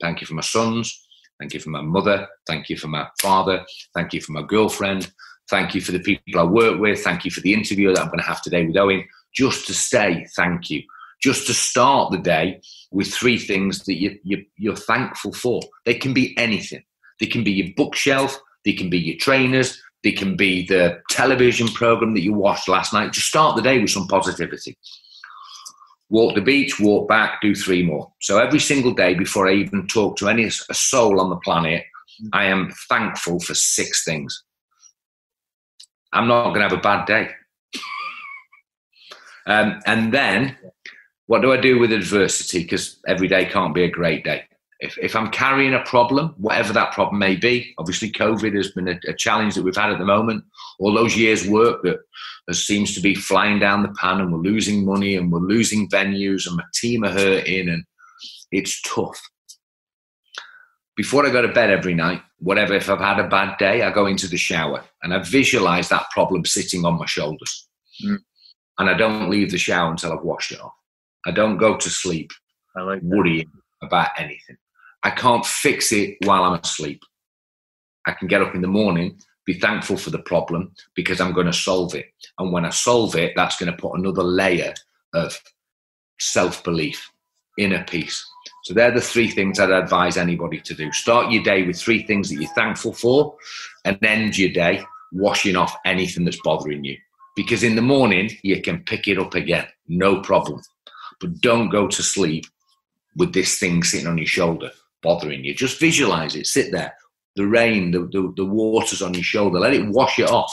Thank 0.00 0.20
you 0.20 0.26
for 0.26 0.34
my 0.34 0.42
sons. 0.42 1.06
Thank 1.38 1.54
you 1.54 1.60
for 1.60 1.70
my 1.70 1.82
mother. 1.82 2.26
Thank 2.46 2.68
you 2.68 2.76
for 2.76 2.88
my 2.88 3.06
father. 3.20 3.64
Thank 3.94 4.12
you 4.12 4.20
for 4.20 4.32
my 4.32 4.42
girlfriend. 4.42 5.12
Thank 5.48 5.74
you 5.74 5.80
for 5.80 5.92
the 5.92 6.00
people 6.00 6.40
I 6.40 6.44
work 6.44 6.80
with. 6.80 7.02
Thank 7.04 7.24
you 7.24 7.30
for 7.30 7.40
the 7.40 7.52
interview 7.52 7.92
that 7.92 8.00
I'm 8.00 8.08
going 8.08 8.18
to 8.18 8.24
have 8.24 8.42
today 8.42 8.66
with 8.66 8.76
Owen. 8.76 9.06
Just 9.34 9.66
to 9.68 9.74
say 9.74 10.26
thank 10.34 10.70
you. 10.70 10.82
Just 11.22 11.46
to 11.46 11.54
start 11.54 12.10
the 12.10 12.18
day 12.18 12.60
with 12.90 13.12
three 13.12 13.38
things 13.38 13.84
that 13.84 13.94
you, 13.94 14.18
you, 14.22 14.44
you're 14.58 14.76
thankful 14.76 15.32
for. 15.32 15.62
They 15.84 15.94
can 15.94 16.12
be 16.12 16.36
anything. 16.36 16.82
They 17.20 17.26
can 17.26 17.44
be 17.44 17.52
your 17.52 17.74
bookshelf. 17.76 18.38
They 18.66 18.74
can 18.74 18.90
be 18.90 18.98
your 18.98 19.16
trainers. 19.16 19.80
They 20.04 20.12
can 20.12 20.36
be 20.36 20.66
the 20.66 21.00
television 21.08 21.68
program 21.68 22.12
that 22.14 22.22
you 22.22 22.34
watched 22.34 22.68
last 22.68 22.92
night. 22.92 23.12
Just 23.12 23.28
start 23.28 23.56
the 23.56 23.62
day 23.62 23.80
with 23.80 23.90
some 23.90 24.06
positivity 24.06 24.76
walk 26.08 26.34
the 26.34 26.40
beach, 26.40 26.78
walk 26.78 27.08
back, 27.08 27.40
do 27.40 27.54
three 27.54 27.82
more. 27.82 28.12
So 28.20 28.38
every 28.38 28.60
single 28.60 28.92
day 28.92 29.14
before 29.14 29.48
I 29.48 29.54
even 29.54 29.86
talk 29.86 30.16
to 30.18 30.28
any 30.28 30.48
soul 30.50 31.20
on 31.20 31.30
the 31.30 31.36
planet, 31.36 31.84
I 32.32 32.44
am 32.46 32.72
thankful 32.88 33.40
for 33.40 33.54
six 33.54 34.04
things. 34.04 34.44
I'm 36.12 36.28
not 36.28 36.54
going 36.54 36.60
to 36.60 36.68
have 36.68 36.72
a 36.72 36.80
bad 36.80 37.06
day. 37.06 37.28
um, 39.46 39.80
and 39.86 40.12
then, 40.12 40.56
what 41.26 41.42
do 41.42 41.52
I 41.52 41.56
do 41.56 41.78
with 41.78 41.92
adversity? 41.92 42.62
Because 42.62 43.00
every 43.06 43.28
day 43.28 43.44
can't 43.44 43.74
be 43.74 43.82
a 43.82 43.90
great 43.90 44.24
day. 44.24 44.44
If, 44.80 44.98
if 44.98 45.16
I'm 45.16 45.30
carrying 45.30 45.74
a 45.74 45.82
problem, 45.84 46.34
whatever 46.36 46.72
that 46.74 46.92
problem 46.92 47.18
may 47.18 47.36
be, 47.36 47.74
obviously 47.78 48.10
COVID 48.10 48.54
has 48.54 48.72
been 48.72 48.88
a, 48.88 48.98
a 49.08 49.14
challenge 49.14 49.54
that 49.54 49.62
we've 49.62 49.76
had 49.76 49.90
at 49.90 49.98
the 49.98 50.04
moment. 50.04 50.44
All 50.78 50.92
those 50.92 51.16
years' 51.16 51.48
work 51.48 51.82
that 51.82 52.54
seems 52.54 52.94
to 52.94 53.00
be 53.00 53.14
flying 53.14 53.58
down 53.58 53.82
the 53.82 53.94
pan 54.00 54.20
and 54.20 54.32
we're 54.32 54.38
losing 54.38 54.84
money 54.84 55.16
and 55.16 55.32
we're 55.32 55.40
losing 55.40 55.88
venues 55.88 56.46
and 56.46 56.56
my 56.56 56.64
team 56.74 57.04
are 57.04 57.10
hurting 57.10 57.68
and 57.68 57.84
it's 58.52 58.80
tough. 58.82 59.20
Before 60.94 61.26
I 61.26 61.30
go 61.30 61.42
to 61.42 61.48
bed 61.48 61.70
every 61.70 61.94
night, 61.94 62.22
whatever, 62.38 62.74
if 62.74 62.88
I've 62.88 63.00
had 63.00 63.18
a 63.18 63.28
bad 63.28 63.58
day, 63.58 63.82
I 63.82 63.90
go 63.90 64.06
into 64.06 64.28
the 64.28 64.36
shower 64.36 64.84
and 65.02 65.12
I 65.12 65.22
visualize 65.22 65.88
that 65.88 66.10
problem 66.10 66.44
sitting 66.44 66.84
on 66.84 66.98
my 66.98 67.06
shoulders. 67.06 67.68
Mm. 68.04 68.18
And 68.78 68.90
I 68.90 68.94
don't 68.94 69.30
leave 69.30 69.50
the 69.50 69.58
shower 69.58 69.90
until 69.90 70.12
I've 70.12 70.24
washed 70.24 70.52
it 70.52 70.60
off. 70.60 70.72
I 71.26 71.30
don't 71.32 71.56
go 71.56 71.76
to 71.76 71.90
sleep 71.90 72.30
I 72.76 72.82
like 72.82 73.02
worrying 73.02 73.50
about 73.82 74.10
anything. 74.18 74.56
I 75.06 75.10
can't 75.10 75.46
fix 75.46 75.92
it 75.92 76.16
while 76.24 76.42
I'm 76.42 76.58
asleep. 76.58 77.00
I 78.06 78.12
can 78.12 78.26
get 78.26 78.42
up 78.42 78.56
in 78.56 78.60
the 78.60 78.66
morning 78.66 79.20
be 79.44 79.54
thankful 79.54 79.96
for 79.96 80.10
the 80.10 80.18
problem 80.18 80.72
because 80.96 81.20
I'm 81.20 81.32
going 81.32 81.46
to 81.46 81.52
solve 81.52 81.94
it. 81.94 82.06
And 82.40 82.52
when 82.52 82.64
I 82.64 82.70
solve 82.70 83.14
it, 83.14 83.32
that's 83.36 83.56
going 83.56 83.70
to 83.70 83.78
put 83.78 83.96
another 83.96 84.24
layer 84.24 84.74
of 85.14 85.40
self 86.18 86.64
belief, 86.64 87.08
inner 87.56 87.84
peace. 87.84 88.26
So 88.64 88.74
they're 88.74 88.90
the 88.90 89.00
three 89.00 89.30
things 89.30 89.60
I'd 89.60 89.70
advise 89.70 90.16
anybody 90.16 90.60
to 90.62 90.74
do. 90.74 90.90
Start 90.90 91.30
your 91.30 91.44
day 91.44 91.62
with 91.62 91.80
three 91.80 92.02
things 92.02 92.28
that 92.28 92.40
you're 92.40 92.52
thankful 92.54 92.92
for 92.92 93.36
and 93.84 94.04
end 94.04 94.36
your 94.36 94.50
day 94.50 94.84
washing 95.12 95.54
off 95.54 95.76
anything 95.84 96.24
that's 96.24 96.40
bothering 96.42 96.82
you. 96.82 96.96
Because 97.36 97.62
in 97.62 97.76
the 97.76 97.82
morning, 97.82 98.30
you 98.42 98.60
can 98.60 98.82
pick 98.82 99.06
it 99.06 99.18
up 99.20 99.36
again, 99.36 99.68
no 99.86 100.20
problem. 100.20 100.60
But 101.20 101.40
don't 101.40 101.68
go 101.68 101.86
to 101.86 102.02
sleep 102.02 102.46
with 103.14 103.32
this 103.32 103.60
thing 103.60 103.84
sitting 103.84 104.08
on 104.08 104.18
your 104.18 104.26
shoulder 104.26 104.72
bothering 105.06 105.44
you. 105.44 105.54
Just 105.54 105.78
visualize 105.78 106.34
it, 106.34 106.46
sit 106.46 106.72
there, 106.72 106.92
the 107.36 107.46
rain, 107.46 107.92
the, 107.92 108.00
the, 108.12 108.32
the 108.36 108.44
water's 108.44 109.02
on 109.02 109.14
your 109.14 109.22
shoulder. 109.22 109.60
Let 109.60 109.72
it 109.72 109.86
wash 109.86 110.18
it 110.18 110.28
off. 110.28 110.52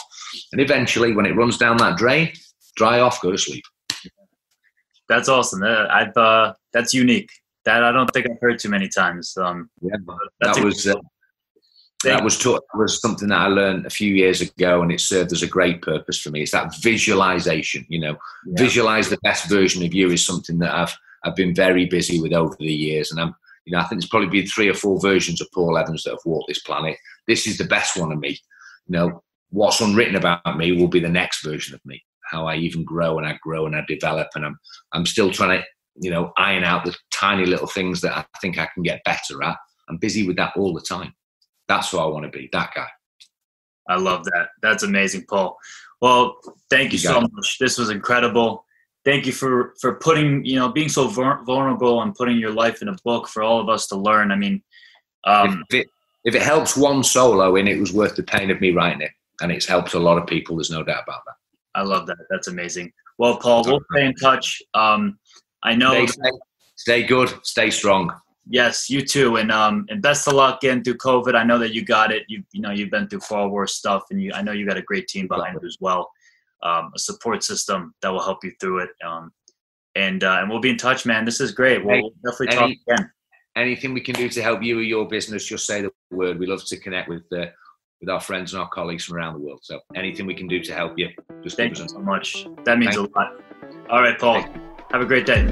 And 0.51 0.61
eventually, 0.61 1.11
when 1.13 1.25
it 1.25 1.35
runs 1.35 1.57
down 1.57 1.77
that 1.77 1.97
drain, 1.97 2.31
dry 2.75 2.99
off, 2.99 3.21
go 3.21 3.31
to 3.31 3.37
sleep. 3.37 3.63
That's 5.09 5.27
awesome. 5.27 5.63
I've 5.63 6.15
uh, 6.15 6.53
that's 6.71 6.93
unique. 6.93 7.29
That 7.65 7.83
I 7.83 7.91
don't 7.91 8.11
think 8.13 8.27
I've 8.29 8.41
heard 8.41 8.59
too 8.59 8.69
many 8.69 8.89
times. 8.89 9.35
Um, 9.37 9.69
yeah, 9.81 9.95
that 10.41 10.63
was 10.63 10.87
uh, 10.87 10.95
that 12.03 12.23
was 12.23 12.37
taught, 12.37 12.63
was 12.73 13.01
something 13.01 13.29
that 13.29 13.39
I 13.39 13.47
learned 13.47 13.85
a 13.85 13.89
few 13.89 14.13
years 14.13 14.41
ago, 14.41 14.81
and 14.81 14.91
it 14.91 15.01
served 15.01 15.31
as 15.31 15.43
a 15.43 15.47
great 15.47 15.81
purpose 15.81 16.19
for 16.19 16.29
me. 16.29 16.41
It's 16.41 16.51
that 16.51 16.75
visualization. 16.81 17.85
You 17.89 17.99
know, 17.99 18.17
yeah. 18.45 18.63
visualize 18.63 19.09
the 19.09 19.23
best 19.23 19.49
version 19.49 19.83
of 19.83 19.93
you 19.93 20.09
is 20.11 20.25
something 20.25 20.59
that 20.59 20.73
I've 20.73 20.95
I've 21.23 21.35
been 21.35 21.55
very 21.55 21.85
busy 21.85 22.21
with 22.21 22.33
over 22.33 22.55
the 22.59 22.73
years, 22.73 23.11
and 23.11 23.19
I'm 23.19 23.35
you 23.65 23.71
know 23.73 23.79
I 23.79 23.83
think 23.83 24.01
there's 24.01 24.09
probably 24.09 24.29
been 24.29 24.47
three 24.47 24.69
or 24.69 24.73
four 24.73 24.99
versions 24.99 25.41
of 25.41 25.51
Paul 25.53 25.77
Evans 25.77 26.03
that 26.03 26.11
have 26.11 26.19
walked 26.25 26.47
this 26.47 26.61
planet. 26.61 26.97
This 27.27 27.47
is 27.47 27.57
the 27.57 27.65
best 27.65 27.97
one 27.97 28.11
of 28.11 28.19
me. 28.19 28.37
You 28.87 28.97
know 28.97 29.23
what's 29.49 29.81
unwritten 29.81 30.15
about 30.15 30.57
me 30.57 30.71
will 30.73 30.87
be 30.87 30.99
the 30.99 31.09
next 31.09 31.43
version 31.43 31.75
of 31.75 31.81
me. 31.85 32.03
How 32.31 32.47
I 32.47 32.55
even 32.55 32.83
grow 32.83 33.17
and 33.17 33.27
I 33.27 33.37
grow 33.41 33.65
and 33.65 33.75
I 33.75 33.83
develop, 33.87 34.27
and 34.35 34.45
I'm 34.45 34.57
I'm 34.91 35.05
still 35.05 35.31
trying 35.31 35.59
to 35.59 35.65
you 36.01 36.11
know 36.11 36.31
iron 36.37 36.63
out 36.63 36.85
the 36.85 36.95
tiny 37.11 37.45
little 37.45 37.67
things 37.67 38.01
that 38.01 38.17
I 38.17 38.25
think 38.41 38.57
I 38.57 38.67
can 38.73 38.83
get 38.83 39.03
better 39.05 39.43
at. 39.43 39.57
I'm 39.89 39.97
busy 39.97 40.25
with 40.25 40.37
that 40.37 40.53
all 40.55 40.73
the 40.73 40.81
time. 40.81 41.13
That's 41.67 41.91
who 41.91 41.99
I 41.99 42.05
want 42.05 42.25
to 42.25 42.37
be. 42.37 42.49
That 42.51 42.71
guy. 42.75 42.87
I 43.89 43.97
love 43.97 44.23
that. 44.25 44.49
That's 44.61 44.83
amazing, 44.83 45.25
Paul. 45.29 45.57
Well, 46.01 46.37
thank 46.69 46.91
you, 46.91 46.97
you 46.97 46.99
so 46.99 47.21
much. 47.21 47.57
This 47.59 47.77
was 47.77 47.89
incredible. 47.89 48.65
Thank 49.05 49.25
you 49.25 49.33
for 49.33 49.73
for 49.81 49.95
putting 49.95 50.45
you 50.45 50.55
know 50.55 50.69
being 50.69 50.89
so 50.89 51.07
vulnerable 51.07 52.01
and 52.01 52.15
putting 52.15 52.37
your 52.37 52.53
life 52.53 52.81
in 52.81 52.87
a 52.87 52.95
book 53.03 53.27
for 53.27 53.43
all 53.43 53.59
of 53.59 53.69
us 53.69 53.87
to 53.87 53.95
learn. 53.95 54.31
I 54.31 54.35
mean, 54.35 54.63
um, 55.25 55.63
if, 55.69 55.81
it, 55.81 55.87
if 56.23 56.35
it 56.35 56.41
helps 56.41 56.77
one 56.77 57.03
solo, 57.03 57.55
and 57.57 57.67
it 57.67 57.79
was 57.79 57.91
worth 57.91 58.15
the 58.15 58.23
pain 58.23 58.49
of 58.49 58.61
me 58.61 58.71
writing 58.71 59.01
it, 59.01 59.11
and 59.41 59.51
it's 59.51 59.65
helped 59.65 59.93
a 59.93 59.99
lot 59.99 60.17
of 60.17 60.25
people. 60.25 60.55
There's 60.55 60.71
no 60.71 60.83
doubt 60.83 61.03
about 61.03 61.21
that. 61.25 61.35
I 61.75 61.83
love 61.83 62.07
that. 62.07 62.17
That's 62.29 62.47
amazing. 62.47 62.93
Well, 63.17 63.37
Paul, 63.37 63.63
we'll 63.65 63.81
stay 63.91 64.05
in 64.05 64.15
touch. 64.15 64.61
Um, 64.73 65.19
I 65.63 65.75
know. 65.75 66.05
Stay, 66.05 66.31
stay 66.75 67.03
good. 67.03 67.33
Stay 67.43 67.69
strong. 67.69 68.11
Yes, 68.49 68.89
you 68.89 69.05
too, 69.05 69.37
and 69.37 69.51
um, 69.51 69.85
and 69.89 70.01
best 70.01 70.27
of 70.27 70.33
luck 70.33 70.59
getting 70.59 70.83
through 70.83 70.97
COVID. 70.97 71.35
I 71.35 71.43
know 71.43 71.57
that 71.59 71.73
you 71.73 71.85
got 71.85 72.11
it. 72.11 72.23
You 72.27 72.43
you 72.51 72.61
know 72.61 72.71
you've 72.71 72.91
been 72.91 73.07
through 73.07 73.21
far 73.21 73.47
worse 73.47 73.75
stuff, 73.75 74.03
and 74.11 74.21
you 74.21 74.31
I 74.33 74.41
know 74.41 74.51
you 74.51 74.65
got 74.67 74.77
a 74.77 74.81
great 74.81 75.07
team 75.07 75.27
behind 75.27 75.57
you 75.61 75.65
as 75.65 75.77
well, 75.79 76.11
um, 76.63 76.91
a 76.95 76.99
support 76.99 77.43
system 77.43 77.93
that 78.01 78.09
will 78.09 78.21
help 78.21 78.43
you 78.43 78.51
through 78.59 78.79
it. 78.79 78.89
Um, 79.05 79.31
and 79.95 80.23
uh, 80.23 80.37
and 80.39 80.49
we'll 80.49 80.59
be 80.59 80.71
in 80.71 80.77
touch, 80.77 81.05
man. 81.05 81.25
This 81.25 81.39
is 81.39 81.51
great. 81.51 81.85
We'll, 81.85 82.01
we'll 82.01 82.13
definitely 82.25 82.57
any, 82.57 82.75
talk 82.75 82.95
again. 82.95 83.11
Anything 83.55 83.93
we 83.93 84.01
can 84.01 84.15
do 84.15 84.27
to 84.29 84.41
help 84.41 84.63
you 84.63 84.79
or 84.79 84.81
your 84.81 85.07
business, 85.07 85.45
just 85.45 85.67
say 85.67 85.81
the 85.81 85.91
word. 86.09 86.39
We 86.39 86.47
love 86.47 86.65
to 86.65 86.77
connect 86.77 87.09
with 87.09 87.23
uh, 87.31 87.45
with 88.01 88.09
our 88.09 88.19
friends 88.19 88.53
and 88.53 88.61
our 88.61 88.69
colleagues 88.69 89.05
from 89.05 89.17
around 89.17 89.35
the 89.35 89.39
world. 89.39 89.59
So 89.63 89.79
anything 89.95 90.25
we 90.25 90.33
can 90.33 90.47
do 90.47 90.61
to 90.61 90.73
help 90.73 90.97
you, 90.97 91.09
just 91.43 91.57
thank 91.57 91.77
you 91.77 91.87
so 91.87 91.99
much. 91.99 92.47
That 92.63 92.79
means 92.79 92.95
Thank 92.95 93.15
a 93.15 93.19
lot. 93.19 93.39
All 93.89 94.01
right, 94.01 94.17
Paul. 94.17 94.41
Have 94.91 95.01
a 95.01 95.05
great 95.05 95.25
day. 95.25 95.47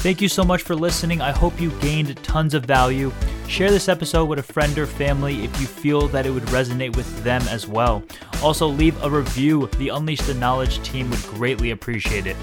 Thank 0.00 0.22
you 0.22 0.28
so 0.28 0.44
much 0.44 0.62
for 0.62 0.74
listening. 0.74 1.20
I 1.20 1.32
hope 1.32 1.60
you 1.60 1.70
gained 1.80 2.16
tons 2.22 2.54
of 2.54 2.64
value. 2.64 3.12
Share 3.48 3.70
this 3.70 3.88
episode 3.88 4.26
with 4.26 4.38
a 4.38 4.42
friend 4.42 4.78
or 4.78 4.86
family 4.86 5.42
if 5.42 5.60
you 5.60 5.66
feel 5.66 6.06
that 6.08 6.26
it 6.26 6.30
would 6.30 6.44
resonate 6.44 6.94
with 6.94 7.24
them 7.24 7.42
as 7.48 7.66
well. 7.66 8.04
Also, 8.42 8.68
leave 8.68 9.02
a 9.02 9.10
review. 9.10 9.68
The 9.78 9.88
Unleash 9.88 10.20
the 10.20 10.34
Knowledge 10.34 10.80
team 10.82 11.10
would 11.10 11.22
greatly 11.22 11.70
appreciate 11.70 12.26
it. 12.26 12.36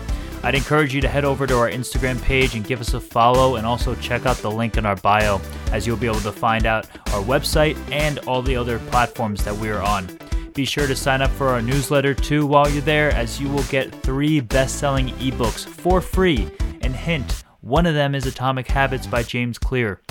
I'd 0.44 0.56
encourage 0.56 0.94
you 0.94 1.02
to 1.02 1.08
head 1.08 1.24
over 1.24 1.48
to 1.48 1.58
our 1.58 1.70
Instagram 1.70 2.22
page 2.22 2.56
and 2.56 2.66
give 2.66 2.82
us 2.82 2.96
a 2.96 3.00
follow, 3.00 3.56
and 3.56 3.66
also 3.66 3.96
check 3.96 4.26
out 4.26 4.38
the 4.38 4.52
link 4.52 4.78
in 4.78 4.86
our 4.86 4.98
bio, 4.98 5.40
as 5.72 5.88
you'll 5.88 5.96
be 5.96 6.08
able 6.08 6.20
to 6.20 6.32
find 6.32 6.66
out 6.66 6.88
our 7.14 7.24
website 7.24 7.78
and 7.92 8.20
all 8.20 8.42
the 8.42 8.56
other 8.56 8.80
platforms 8.80 9.44
that 9.46 9.56
we 9.56 9.70
are 9.70 9.82
on. 9.82 10.10
Be 10.54 10.66
sure 10.66 10.88
to 10.88 10.96
sign 10.96 11.22
up 11.22 11.32
for 11.32 11.50
our 11.50 11.62
newsletter 11.62 12.14
too 12.14 12.46
while 12.46 12.70
you're 12.70 12.82
there, 12.82 13.12
as 13.12 13.40
you 13.40 13.48
will 13.50 13.64
get 13.64 13.94
three 14.02 14.40
best 14.40 14.80
selling 14.80 15.10
ebooks 15.10 15.66
for 15.66 16.02
free. 16.02 16.50
And 16.82 16.96
hint, 16.96 17.44
one 17.62 17.86
of 17.86 17.94
them 17.94 18.16
is 18.16 18.26
Atomic 18.26 18.68
Habits 18.68 19.08
by 19.08 19.24
James 19.24 19.58
Clear. 19.58 20.02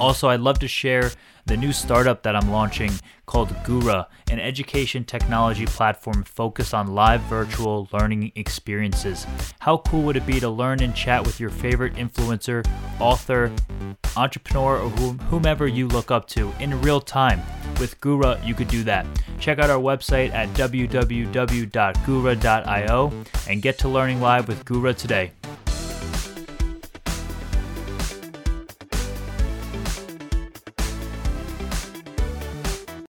Also, 0.00 0.28
I'd 0.28 0.40
love 0.40 0.58
to 0.60 0.68
share 0.68 1.10
the 1.46 1.56
new 1.56 1.72
startup 1.72 2.22
that 2.22 2.36
I'm 2.36 2.50
launching 2.50 2.92
called 3.26 3.48
Gura, 3.64 4.06
an 4.30 4.38
education 4.38 5.04
technology 5.04 5.66
platform 5.66 6.22
focused 6.24 6.74
on 6.74 6.94
live 6.94 7.20
virtual 7.22 7.88
learning 7.92 8.32
experiences. 8.36 9.26
How 9.58 9.78
cool 9.78 10.02
would 10.02 10.16
it 10.16 10.26
be 10.26 10.38
to 10.40 10.48
learn 10.48 10.82
and 10.82 10.94
chat 10.94 11.24
with 11.26 11.40
your 11.40 11.50
favorite 11.50 11.94
influencer, 11.94 12.64
author, 13.00 13.50
entrepreneur, 14.16 14.78
or 14.78 14.88
whomever 14.90 15.66
you 15.66 15.88
look 15.88 16.10
up 16.10 16.28
to 16.28 16.52
in 16.60 16.80
real 16.82 17.00
time? 17.00 17.40
With 17.80 18.00
Gura, 18.00 18.44
you 18.46 18.54
could 18.54 18.68
do 18.68 18.84
that. 18.84 19.06
Check 19.40 19.58
out 19.58 19.70
our 19.70 19.80
website 19.80 20.32
at 20.32 20.48
www.gura.io 20.50 21.02
and 23.48 23.62
get 23.62 23.78
to 23.78 23.88
learning 23.88 24.20
live 24.20 24.46
with 24.46 24.64
Gura 24.64 24.96
today. 24.96 25.32